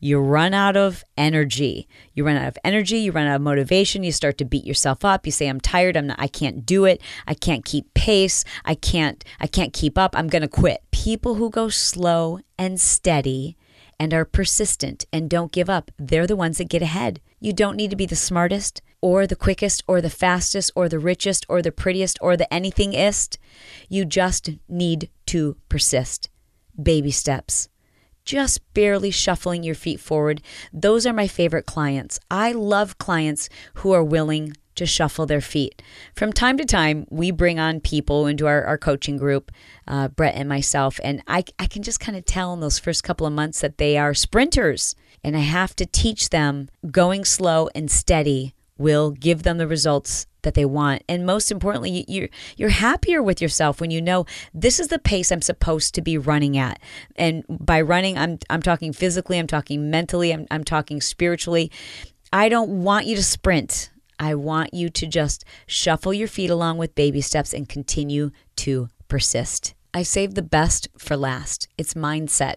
you 0.00 0.18
run 0.18 0.54
out 0.54 0.76
of 0.76 1.04
energy. 1.16 1.88
You 2.14 2.24
run 2.24 2.36
out 2.36 2.48
of 2.48 2.58
energy, 2.64 2.98
you 2.98 3.12
run 3.12 3.26
out 3.26 3.36
of 3.36 3.42
motivation, 3.42 4.02
you 4.02 4.12
start 4.12 4.38
to 4.38 4.44
beat 4.44 4.64
yourself 4.64 5.04
up. 5.04 5.26
You 5.26 5.32
say 5.32 5.48
I'm 5.48 5.60
tired, 5.60 5.96
I'm 5.96 6.08
not 6.08 6.20
I 6.20 6.28
can't 6.28 6.64
do 6.64 6.84
it. 6.84 7.00
I 7.26 7.34
can't 7.34 7.64
keep 7.64 7.92
pace. 7.94 8.44
I 8.64 8.74
can't 8.74 9.24
I 9.40 9.46
can't 9.46 9.72
keep 9.72 9.98
up. 9.98 10.16
I'm 10.16 10.28
going 10.28 10.42
to 10.42 10.48
quit. 10.48 10.82
People 10.90 11.34
who 11.36 11.50
go 11.50 11.68
slow 11.68 12.40
and 12.58 12.80
steady 12.80 13.56
and 13.98 14.12
are 14.12 14.24
persistent 14.24 15.06
and 15.12 15.30
don't 15.30 15.52
give 15.52 15.70
up, 15.70 15.90
they're 15.98 16.26
the 16.26 16.36
ones 16.36 16.58
that 16.58 16.68
get 16.68 16.82
ahead. 16.82 17.20
You 17.40 17.52
don't 17.52 17.76
need 17.76 17.90
to 17.90 17.96
be 17.96 18.06
the 18.06 18.16
smartest 18.16 18.82
or 19.00 19.26
the 19.26 19.36
quickest 19.36 19.82
or 19.86 20.00
the 20.00 20.10
fastest 20.10 20.70
or 20.74 20.88
the 20.88 20.98
richest 20.98 21.46
or 21.48 21.62
the 21.62 21.72
prettiest 21.72 22.18
or 22.20 22.36
the 22.36 22.48
anythingist. 22.50 23.38
You 23.88 24.04
just 24.04 24.50
need 24.68 25.10
to 25.26 25.56
persist. 25.68 26.30
Baby 26.80 27.10
steps. 27.10 27.68
Just 28.26 28.60
barely 28.74 29.10
shuffling 29.10 29.62
your 29.62 29.74
feet 29.74 30.00
forward. 30.00 30.42
Those 30.72 31.06
are 31.06 31.12
my 31.12 31.28
favorite 31.28 31.64
clients. 31.64 32.20
I 32.30 32.52
love 32.52 32.98
clients 32.98 33.48
who 33.74 33.92
are 33.92 34.04
willing 34.04 34.52
to 34.74 34.84
shuffle 34.84 35.26
their 35.26 35.40
feet. 35.40 35.80
From 36.14 36.32
time 36.32 36.58
to 36.58 36.64
time, 36.64 37.06
we 37.08 37.30
bring 37.30 37.58
on 37.58 37.80
people 37.80 38.26
into 38.26 38.46
our, 38.46 38.64
our 38.64 38.76
coaching 38.76 39.16
group, 39.16 39.50
uh, 39.88 40.08
Brett 40.08 40.34
and 40.34 40.48
myself, 40.48 41.00
and 41.02 41.22
I, 41.26 41.44
I 41.58 41.66
can 41.66 41.82
just 41.82 42.00
kind 42.00 42.18
of 42.18 42.26
tell 42.26 42.52
in 42.52 42.60
those 42.60 42.78
first 42.78 43.02
couple 43.02 43.26
of 43.26 43.32
months 43.32 43.60
that 43.60 43.78
they 43.78 43.96
are 43.96 44.12
sprinters. 44.12 44.94
And 45.24 45.36
I 45.36 45.40
have 45.40 45.74
to 45.76 45.86
teach 45.86 46.28
them 46.28 46.68
going 46.90 47.24
slow 47.24 47.68
and 47.74 47.90
steady 47.90 48.54
will 48.78 49.12
give 49.12 49.44
them 49.44 49.58
the 49.58 49.66
results 49.66 50.26
that 50.46 50.54
they 50.54 50.64
want. 50.64 51.02
And 51.08 51.26
most 51.26 51.50
importantly 51.50 52.04
you're 52.08 52.28
you're 52.56 52.70
happier 52.70 53.22
with 53.22 53.42
yourself 53.42 53.80
when 53.80 53.90
you 53.90 54.00
know 54.00 54.24
this 54.54 54.80
is 54.80 54.88
the 54.88 54.98
pace 54.98 55.30
I'm 55.30 55.42
supposed 55.42 55.94
to 55.96 56.00
be 56.00 56.16
running 56.16 56.56
at. 56.56 56.80
And 57.16 57.44
by 57.48 57.80
running 57.82 58.16
I'm 58.16 58.38
I'm 58.48 58.62
talking 58.62 58.92
physically 58.92 59.38
I'm 59.38 59.48
talking 59.48 59.90
mentally 59.90 60.32
I'm 60.32 60.46
I'm 60.50 60.64
talking 60.64 61.00
spiritually. 61.00 61.70
I 62.32 62.48
don't 62.48 62.82
want 62.82 63.06
you 63.06 63.16
to 63.16 63.24
sprint. 63.24 63.90
I 64.18 64.34
want 64.34 64.72
you 64.72 64.88
to 64.88 65.06
just 65.06 65.44
shuffle 65.66 66.14
your 66.14 66.28
feet 66.28 66.48
along 66.48 66.78
with 66.78 66.94
baby 66.94 67.20
steps 67.20 67.52
and 67.52 67.68
continue 67.68 68.30
to 68.56 68.88
persist. 69.08 69.74
I 69.92 70.04
save 70.04 70.34
the 70.34 70.42
best 70.42 70.88
for 70.96 71.16
last. 71.16 71.68
It's 71.76 71.94
mindset. 71.94 72.56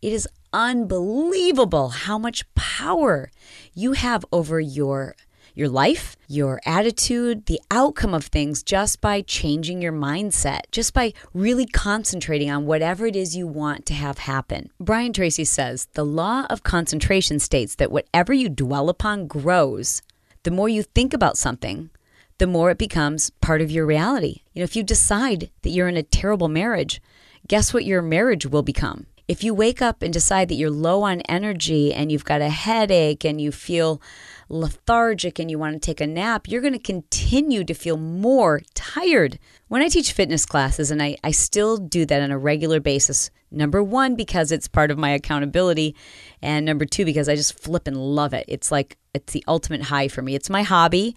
It 0.00 0.12
is 0.12 0.26
unbelievable 0.52 1.90
how 1.90 2.18
much 2.18 2.52
power 2.54 3.30
you 3.74 3.92
have 3.92 4.24
over 4.32 4.58
your 4.58 5.14
your 5.54 5.68
life, 5.68 6.16
your 6.28 6.60
attitude, 6.64 7.46
the 7.46 7.60
outcome 7.70 8.14
of 8.14 8.26
things 8.26 8.62
just 8.62 9.00
by 9.00 9.22
changing 9.22 9.82
your 9.82 9.92
mindset, 9.92 10.60
just 10.70 10.94
by 10.94 11.12
really 11.34 11.66
concentrating 11.66 12.50
on 12.50 12.66
whatever 12.66 13.06
it 13.06 13.16
is 13.16 13.36
you 13.36 13.46
want 13.46 13.86
to 13.86 13.94
have 13.94 14.18
happen. 14.18 14.70
Brian 14.78 15.12
Tracy 15.12 15.44
says 15.44 15.88
the 15.94 16.04
law 16.04 16.46
of 16.50 16.62
concentration 16.62 17.38
states 17.38 17.74
that 17.76 17.92
whatever 17.92 18.32
you 18.32 18.48
dwell 18.48 18.88
upon 18.88 19.26
grows. 19.26 20.02
The 20.42 20.50
more 20.50 20.68
you 20.68 20.82
think 20.82 21.12
about 21.12 21.36
something, 21.36 21.90
the 22.38 22.46
more 22.46 22.70
it 22.70 22.78
becomes 22.78 23.28
part 23.42 23.60
of 23.60 23.70
your 23.70 23.84
reality. 23.84 24.42
You 24.54 24.60
know, 24.60 24.64
if 24.64 24.74
you 24.74 24.82
decide 24.82 25.50
that 25.62 25.70
you're 25.70 25.88
in 25.88 25.98
a 25.98 26.02
terrible 26.02 26.48
marriage, 26.48 27.02
guess 27.46 27.74
what 27.74 27.84
your 27.84 28.00
marriage 28.00 28.46
will 28.46 28.62
become? 28.62 29.06
If 29.30 29.44
you 29.44 29.54
wake 29.54 29.80
up 29.80 30.02
and 30.02 30.12
decide 30.12 30.48
that 30.48 30.56
you're 30.56 30.72
low 30.72 31.04
on 31.04 31.20
energy 31.20 31.94
and 31.94 32.10
you've 32.10 32.24
got 32.24 32.40
a 32.40 32.48
headache 32.48 33.24
and 33.24 33.40
you 33.40 33.52
feel 33.52 34.02
lethargic 34.48 35.38
and 35.38 35.48
you 35.48 35.56
want 35.56 35.74
to 35.74 35.78
take 35.78 36.00
a 36.00 36.06
nap, 36.08 36.48
you're 36.48 36.60
going 36.60 36.72
to 36.72 36.80
continue 36.80 37.62
to 37.62 37.72
feel 37.72 37.96
more 37.96 38.60
tired. 38.74 39.38
When 39.68 39.82
I 39.82 39.88
teach 39.88 40.10
fitness 40.10 40.44
classes, 40.44 40.90
and 40.90 41.00
I, 41.00 41.16
I 41.22 41.30
still 41.30 41.76
do 41.76 42.04
that 42.06 42.20
on 42.20 42.32
a 42.32 42.38
regular 42.38 42.80
basis, 42.80 43.30
number 43.52 43.84
one, 43.84 44.16
because 44.16 44.50
it's 44.50 44.66
part 44.66 44.90
of 44.90 44.98
my 44.98 45.10
accountability, 45.10 45.94
and 46.42 46.66
number 46.66 46.84
two, 46.84 47.04
because 47.04 47.28
I 47.28 47.36
just 47.36 47.56
flip 47.56 47.86
and 47.86 47.96
love 47.96 48.34
it. 48.34 48.46
It's 48.48 48.72
like, 48.72 48.98
it's 49.14 49.32
the 49.32 49.44
ultimate 49.46 49.82
high 49.82 50.08
for 50.08 50.22
me. 50.22 50.34
It's 50.34 50.50
my 50.50 50.64
hobby. 50.64 51.14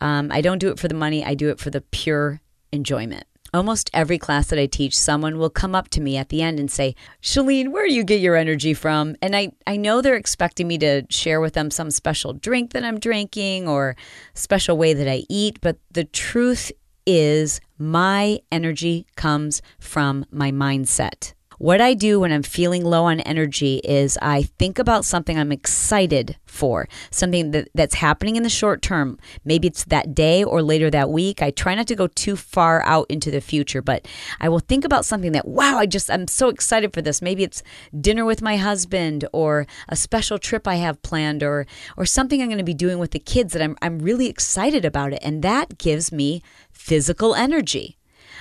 Um, 0.00 0.30
I 0.30 0.40
don't 0.40 0.58
do 0.58 0.70
it 0.70 0.78
for 0.78 0.86
the 0.86 0.94
money, 0.94 1.24
I 1.24 1.34
do 1.34 1.48
it 1.48 1.58
for 1.58 1.70
the 1.70 1.80
pure 1.80 2.40
enjoyment. 2.70 3.24
Almost 3.54 3.90
every 3.92 4.18
class 4.18 4.48
that 4.48 4.58
I 4.58 4.66
teach, 4.66 4.96
someone 4.96 5.38
will 5.38 5.50
come 5.50 5.74
up 5.74 5.88
to 5.90 6.00
me 6.00 6.16
at 6.16 6.28
the 6.28 6.42
end 6.42 6.58
and 6.58 6.70
say, 6.70 6.94
Chalene, 7.22 7.70
where 7.70 7.86
do 7.86 7.94
you 7.94 8.04
get 8.04 8.20
your 8.20 8.36
energy 8.36 8.74
from? 8.74 9.16
And 9.22 9.36
I, 9.36 9.52
I 9.66 9.76
know 9.76 10.00
they're 10.00 10.16
expecting 10.16 10.68
me 10.68 10.78
to 10.78 11.04
share 11.10 11.40
with 11.40 11.54
them 11.54 11.70
some 11.70 11.90
special 11.90 12.32
drink 12.32 12.72
that 12.72 12.84
I'm 12.84 12.98
drinking 12.98 13.68
or 13.68 13.96
special 14.34 14.76
way 14.76 14.94
that 14.94 15.08
I 15.08 15.24
eat. 15.28 15.60
But 15.60 15.78
the 15.92 16.04
truth 16.04 16.72
is, 17.06 17.60
my 17.78 18.40
energy 18.50 19.06
comes 19.16 19.62
from 19.78 20.26
my 20.30 20.50
mindset. 20.50 21.34
What 21.58 21.80
I 21.80 21.94
do 21.94 22.20
when 22.20 22.32
I'm 22.32 22.42
feeling 22.42 22.84
low 22.84 23.04
on 23.04 23.20
energy 23.20 23.76
is 23.82 24.18
I 24.20 24.42
think 24.42 24.78
about 24.78 25.06
something 25.06 25.38
I'm 25.38 25.52
excited 25.52 26.36
for, 26.44 26.86
something 27.10 27.52
that, 27.52 27.68
that's 27.74 27.94
happening 27.94 28.36
in 28.36 28.42
the 28.42 28.50
short 28.50 28.82
term. 28.82 29.18
Maybe 29.42 29.68
it's 29.68 29.84
that 29.84 30.14
day 30.14 30.44
or 30.44 30.62
later 30.62 30.90
that 30.90 31.08
week. 31.08 31.40
I 31.40 31.50
try 31.50 31.74
not 31.74 31.86
to 31.86 31.94
go 31.94 32.08
too 32.08 32.36
far 32.36 32.82
out 32.82 33.06
into 33.08 33.30
the 33.30 33.40
future, 33.40 33.80
but 33.80 34.06
I 34.38 34.50
will 34.50 34.58
think 34.58 34.84
about 34.84 35.06
something 35.06 35.32
that, 35.32 35.48
wow, 35.48 35.78
I 35.78 35.86
just, 35.86 36.10
I'm 36.10 36.28
so 36.28 36.48
excited 36.48 36.92
for 36.92 37.00
this. 37.00 37.22
Maybe 37.22 37.42
it's 37.42 37.62
dinner 37.98 38.26
with 38.26 38.42
my 38.42 38.58
husband 38.58 39.26
or 39.32 39.66
a 39.88 39.96
special 39.96 40.38
trip 40.38 40.68
I 40.68 40.74
have 40.74 41.00
planned 41.00 41.42
or, 41.42 41.66
or 41.96 42.04
something 42.04 42.42
I'm 42.42 42.48
going 42.48 42.58
to 42.58 42.64
be 42.64 42.74
doing 42.74 42.98
with 42.98 43.12
the 43.12 43.18
kids 43.18 43.54
that 43.54 43.62
I'm, 43.62 43.76
I'm 43.80 43.98
really 44.00 44.26
excited 44.26 44.84
about 44.84 45.14
it. 45.14 45.20
And 45.22 45.42
that 45.42 45.78
gives 45.78 46.12
me 46.12 46.42
physical 46.70 47.34
energy. 47.34 47.96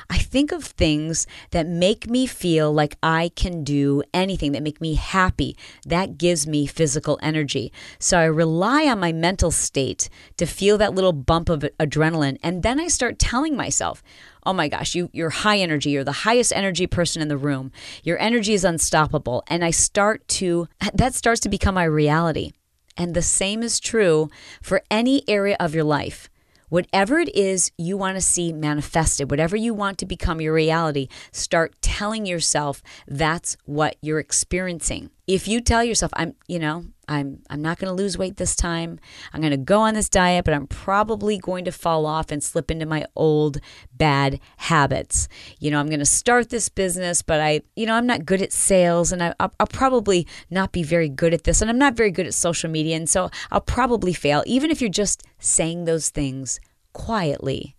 I 0.09 0.17
think 0.17 0.51
of 0.51 0.63
things 0.63 1.27
that 1.51 1.67
make 1.67 2.09
me 2.09 2.27
feel 2.27 2.71
like 2.73 2.97
I 3.01 3.31
can 3.35 3.63
do 3.63 4.03
anything, 4.13 4.51
that 4.51 4.63
make 4.63 4.81
me 4.81 4.95
happy. 4.95 5.57
That 5.85 6.17
gives 6.17 6.45
me 6.45 6.65
physical 6.65 7.19
energy. 7.21 7.71
So 7.99 8.17
I 8.19 8.25
rely 8.25 8.87
on 8.87 8.99
my 8.99 9.11
mental 9.11 9.51
state 9.51 10.09
to 10.37 10.45
feel 10.45 10.77
that 10.77 10.93
little 10.93 11.13
bump 11.13 11.49
of 11.49 11.65
adrenaline. 11.79 12.37
And 12.43 12.63
then 12.63 12.79
I 12.79 12.87
start 12.87 13.19
telling 13.19 13.55
myself, 13.55 14.03
oh 14.45 14.53
my 14.53 14.67
gosh, 14.67 14.93
you, 14.93 15.09
you're 15.11 15.31
high 15.31 15.57
energy. 15.57 15.89
You're 15.89 16.03
the 16.03 16.11
highest 16.11 16.53
energy 16.53 16.85
person 16.87 17.21
in 17.21 17.27
the 17.27 17.37
room. 17.37 17.71
Your 18.03 18.19
energy 18.19 18.53
is 18.53 18.63
unstoppable. 18.63 19.43
And 19.47 19.65
I 19.65 19.71
start 19.71 20.27
to, 20.29 20.67
that 20.93 21.15
starts 21.15 21.41
to 21.41 21.49
become 21.49 21.75
my 21.75 21.83
reality. 21.83 22.51
And 22.97 23.13
the 23.13 23.21
same 23.21 23.63
is 23.63 23.79
true 23.79 24.29
for 24.61 24.81
any 24.89 25.23
area 25.27 25.57
of 25.59 25.75
your 25.75 25.83
life. 25.83 26.29
Whatever 26.69 27.19
it 27.19 27.33
is 27.35 27.71
you 27.77 27.97
want 27.97 28.15
to 28.15 28.21
see 28.21 28.51
manifested, 28.51 29.29
whatever 29.29 29.55
you 29.55 29.73
want 29.73 29.97
to 29.99 30.05
become 30.05 30.41
your 30.41 30.53
reality, 30.53 31.07
start 31.31 31.75
telling 31.81 32.25
yourself 32.25 32.81
that's 33.07 33.55
what 33.65 33.97
you're 34.01 34.19
experiencing. 34.19 35.11
If 35.27 35.47
you 35.47 35.61
tell 35.61 35.83
yourself, 35.83 36.11
I'm, 36.15 36.35
you 36.47 36.59
know, 36.59 36.85
I'm 37.07 37.41
I'm 37.49 37.61
not 37.61 37.79
going 37.79 37.89
to 37.89 38.01
lose 38.01 38.17
weight 38.17 38.37
this 38.37 38.55
time. 38.55 38.99
I'm 39.33 39.41
going 39.41 39.51
to 39.51 39.57
go 39.57 39.81
on 39.81 39.93
this 39.93 40.09
diet, 40.09 40.45
but 40.45 40.53
I'm 40.53 40.67
probably 40.67 41.37
going 41.37 41.65
to 41.65 41.71
fall 41.71 42.05
off 42.05 42.31
and 42.31 42.43
slip 42.43 42.71
into 42.71 42.85
my 42.85 43.05
old 43.15 43.59
bad 43.93 44.39
habits. 44.57 45.27
You 45.59 45.71
know, 45.71 45.79
I'm 45.79 45.87
going 45.87 45.99
to 45.99 46.05
start 46.05 46.49
this 46.49 46.69
business, 46.69 47.21
but 47.21 47.39
I, 47.39 47.61
you 47.75 47.85
know, 47.85 47.95
I'm 47.95 48.07
not 48.07 48.25
good 48.25 48.41
at 48.41 48.51
sales 48.51 49.11
and 49.11 49.21
I, 49.23 49.33
will 49.39 49.51
I'll 49.59 49.67
probably 49.67 50.27
not 50.49 50.71
be 50.71 50.83
very 50.83 51.09
good 51.09 51.33
at 51.33 51.43
this. 51.43 51.61
And 51.61 51.69
I'm 51.69 51.79
not 51.79 51.95
very 51.95 52.11
good 52.11 52.27
at 52.27 52.33
social 52.33 52.69
media. 52.69 52.95
And 52.95 53.09
so 53.09 53.29
I'll 53.51 53.61
probably 53.61 54.13
fail, 54.13 54.43
even 54.45 54.71
if 54.71 54.81
you're 54.81 54.89
just 54.89 55.23
saying 55.39 55.85
those 55.85 56.09
things 56.09 56.59
quietly 56.93 57.75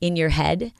in 0.00 0.16
your 0.16 0.30
head 0.30 0.72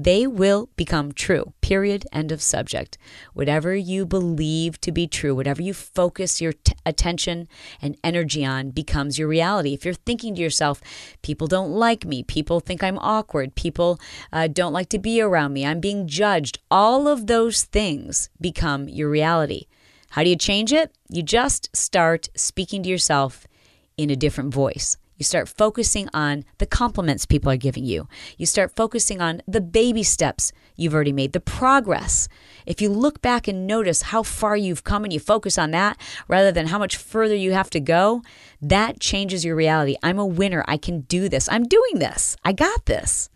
they 0.00 0.28
will 0.28 0.70
become 0.76 1.10
true. 1.10 1.52
Period. 1.60 2.06
End 2.12 2.30
of 2.30 2.40
subject. 2.40 2.96
Whatever 3.34 3.74
you 3.74 4.06
believe 4.06 4.80
to 4.82 4.92
be 4.92 5.08
true, 5.08 5.34
whatever 5.34 5.60
you 5.60 5.74
focus 5.74 6.40
your 6.40 6.52
t- 6.52 6.74
attention 6.86 7.48
and 7.82 7.96
energy 8.04 8.44
on 8.44 8.70
becomes 8.70 9.18
your 9.18 9.26
reality. 9.26 9.74
If 9.74 9.84
you're 9.84 9.94
thinking 9.94 10.36
to 10.36 10.40
yourself, 10.40 10.80
people 11.22 11.48
don't 11.48 11.72
like 11.72 12.06
me, 12.06 12.22
people 12.22 12.60
think 12.60 12.84
I'm 12.84 12.98
awkward, 13.00 13.56
people 13.56 13.98
uh, 14.32 14.46
don't 14.46 14.72
like 14.72 14.88
to 14.90 15.00
be 15.00 15.20
around 15.20 15.52
me, 15.52 15.66
I'm 15.66 15.80
being 15.80 16.06
judged, 16.06 16.60
all 16.70 17.08
of 17.08 17.26
those 17.26 17.64
things 17.64 18.30
become 18.40 18.88
your 18.88 19.10
reality. 19.10 19.66
How 20.10 20.22
do 20.22 20.30
you 20.30 20.36
change 20.36 20.72
it? 20.72 20.94
You 21.08 21.24
just 21.24 21.74
start 21.76 22.28
speaking 22.36 22.84
to 22.84 22.88
yourself 22.88 23.48
in 23.96 24.10
a 24.10 24.16
different 24.16 24.54
voice. 24.54 24.96
You 25.18 25.24
start 25.24 25.48
focusing 25.48 26.08
on 26.14 26.44
the 26.58 26.66
compliments 26.66 27.26
people 27.26 27.50
are 27.50 27.56
giving 27.56 27.84
you. 27.84 28.08
You 28.36 28.46
start 28.46 28.76
focusing 28.76 29.20
on 29.20 29.42
the 29.48 29.60
baby 29.60 30.04
steps 30.04 30.52
you've 30.76 30.94
already 30.94 31.12
made, 31.12 31.32
the 31.32 31.40
progress. 31.40 32.28
If 32.66 32.80
you 32.80 32.88
look 32.88 33.20
back 33.20 33.48
and 33.48 33.66
notice 33.66 34.02
how 34.02 34.22
far 34.22 34.56
you've 34.56 34.84
come 34.84 35.02
and 35.02 35.12
you 35.12 35.18
focus 35.18 35.58
on 35.58 35.72
that 35.72 36.00
rather 36.28 36.52
than 36.52 36.68
how 36.68 36.78
much 36.78 36.96
further 36.96 37.34
you 37.34 37.52
have 37.52 37.68
to 37.70 37.80
go, 37.80 38.22
that 38.62 39.00
changes 39.00 39.44
your 39.44 39.56
reality. 39.56 39.96
I'm 40.04 40.20
a 40.20 40.24
winner. 40.24 40.64
I 40.68 40.76
can 40.76 41.00
do 41.00 41.28
this. 41.28 41.48
I'm 41.50 41.64
doing 41.64 41.98
this. 41.98 42.36
I 42.44 42.52
got 42.52 42.86
this. 42.86 43.28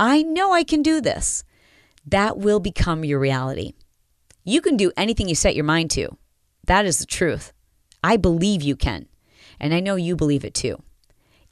I 0.00 0.22
know 0.22 0.52
I 0.52 0.64
can 0.64 0.82
do 0.82 1.00
this. 1.00 1.44
That 2.04 2.38
will 2.38 2.58
become 2.58 3.04
your 3.04 3.20
reality. 3.20 3.74
You 4.42 4.60
can 4.60 4.76
do 4.76 4.90
anything 4.96 5.28
you 5.28 5.36
set 5.36 5.54
your 5.54 5.64
mind 5.64 5.92
to. 5.92 6.16
That 6.66 6.86
is 6.86 6.98
the 6.98 7.06
truth. 7.06 7.52
I 8.02 8.16
believe 8.16 8.62
you 8.62 8.74
can. 8.74 9.06
And 9.60 9.72
I 9.72 9.78
know 9.78 9.94
you 9.94 10.16
believe 10.16 10.44
it 10.44 10.54
too. 10.54 10.82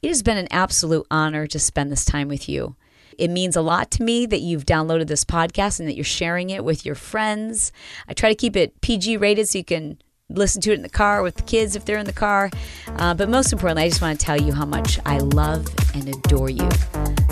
It 0.01 0.07
has 0.07 0.23
been 0.23 0.37
an 0.37 0.47
absolute 0.49 1.05
honor 1.11 1.45
to 1.47 1.59
spend 1.59 1.91
this 1.91 2.05
time 2.05 2.29
with 2.29 2.47
you. 2.47 2.77
It 3.17 3.29
means 3.29 3.57
a 3.57 3.61
lot 3.61 3.91
to 3.91 4.03
me 4.03 4.25
that 4.27 4.39
you've 4.39 4.65
downloaded 4.65 5.07
this 5.07 5.25
podcast 5.25 5.79
and 5.79 5.89
that 5.89 5.95
you're 5.95 6.05
sharing 6.05 6.51
it 6.51 6.63
with 6.63 6.85
your 6.85 6.95
friends. 6.95 7.73
I 8.07 8.13
try 8.13 8.29
to 8.29 8.35
keep 8.35 8.55
it 8.55 8.79
PG 8.79 9.17
rated 9.17 9.49
so 9.49 9.57
you 9.57 9.65
can 9.65 10.01
listen 10.29 10.61
to 10.61 10.71
it 10.71 10.75
in 10.75 10.83
the 10.83 10.89
car 10.89 11.21
with 11.21 11.35
the 11.35 11.43
kids 11.43 11.75
if 11.75 11.83
they're 11.83 11.97
in 11.97 12.05
the 12.05 12.13
car. 12.13 12.49
Uh, 12.95 13.13
but 13.13 13.27
most 13.27 13.51
importantly, 13.51 13.83
I 13.83 13.89
just 13.89 14.01
want 14.01 14.17
to 14.17 14.25
tell 14.25 14.39
you 14.39 14.53
how 14.53 14.65
much 14.65 14.99
I 15.05 15.17
love 15.17 15.67
and 15.93 16.07
adore 16.07 16.49
you. 16.49 16.69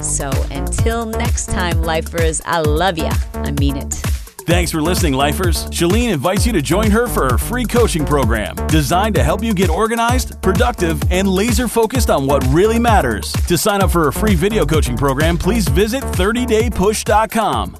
So 0.01 0.29
until 0.51 1.05
next 1.05 1.45
time, 1.45 1.81
lifers, 1.83 2.41
I 2.45 2.59
love 2.59 2.97
you. 2.97 3.09
I 3.33 3.51
mean 3.51 3.77
it. 3.77 4.16
Thanks 4.47 4.71
for 4.71 4.81
listening, 4.81 5.11
Lifers. 5.11 5.65
Chalene 5.65 6.13
invites 6.13 6.45
you 6.45 6.53
to 6.53 6.61
join 6.61 6.89
her 6.89 7.07
for 7.07 7.25
her 7.25 7.37
free 7.37 7.65
coaching 7.65 8.05
program 8.05 8.55
designed 8.67 9.13
to 9.15 9.21
help 9.21 9.43
you 9.43 9.53
get 9.53 9.69
organized, 9.69 10.41
productive, 10.41 11.01
and 11.11 11.27
laser 11.27 11.67
focused 11.67 12.09
on 12.09 12.25
what 12.25 12.47
really 12.47 12.79
matters. 12.79 13.33
To 13.33 13.57
sign 13.57 13.81
up 13.81 13.91
for 13.91 14.05
her 14.05 14.11
free 14.13 14.35
video 14.35 14.65
coaching 14.65 14.95
program, 14.95 15.37
please 15.37 15.67
visit 15.67 16.01
30daypush.com. 16.01 17.75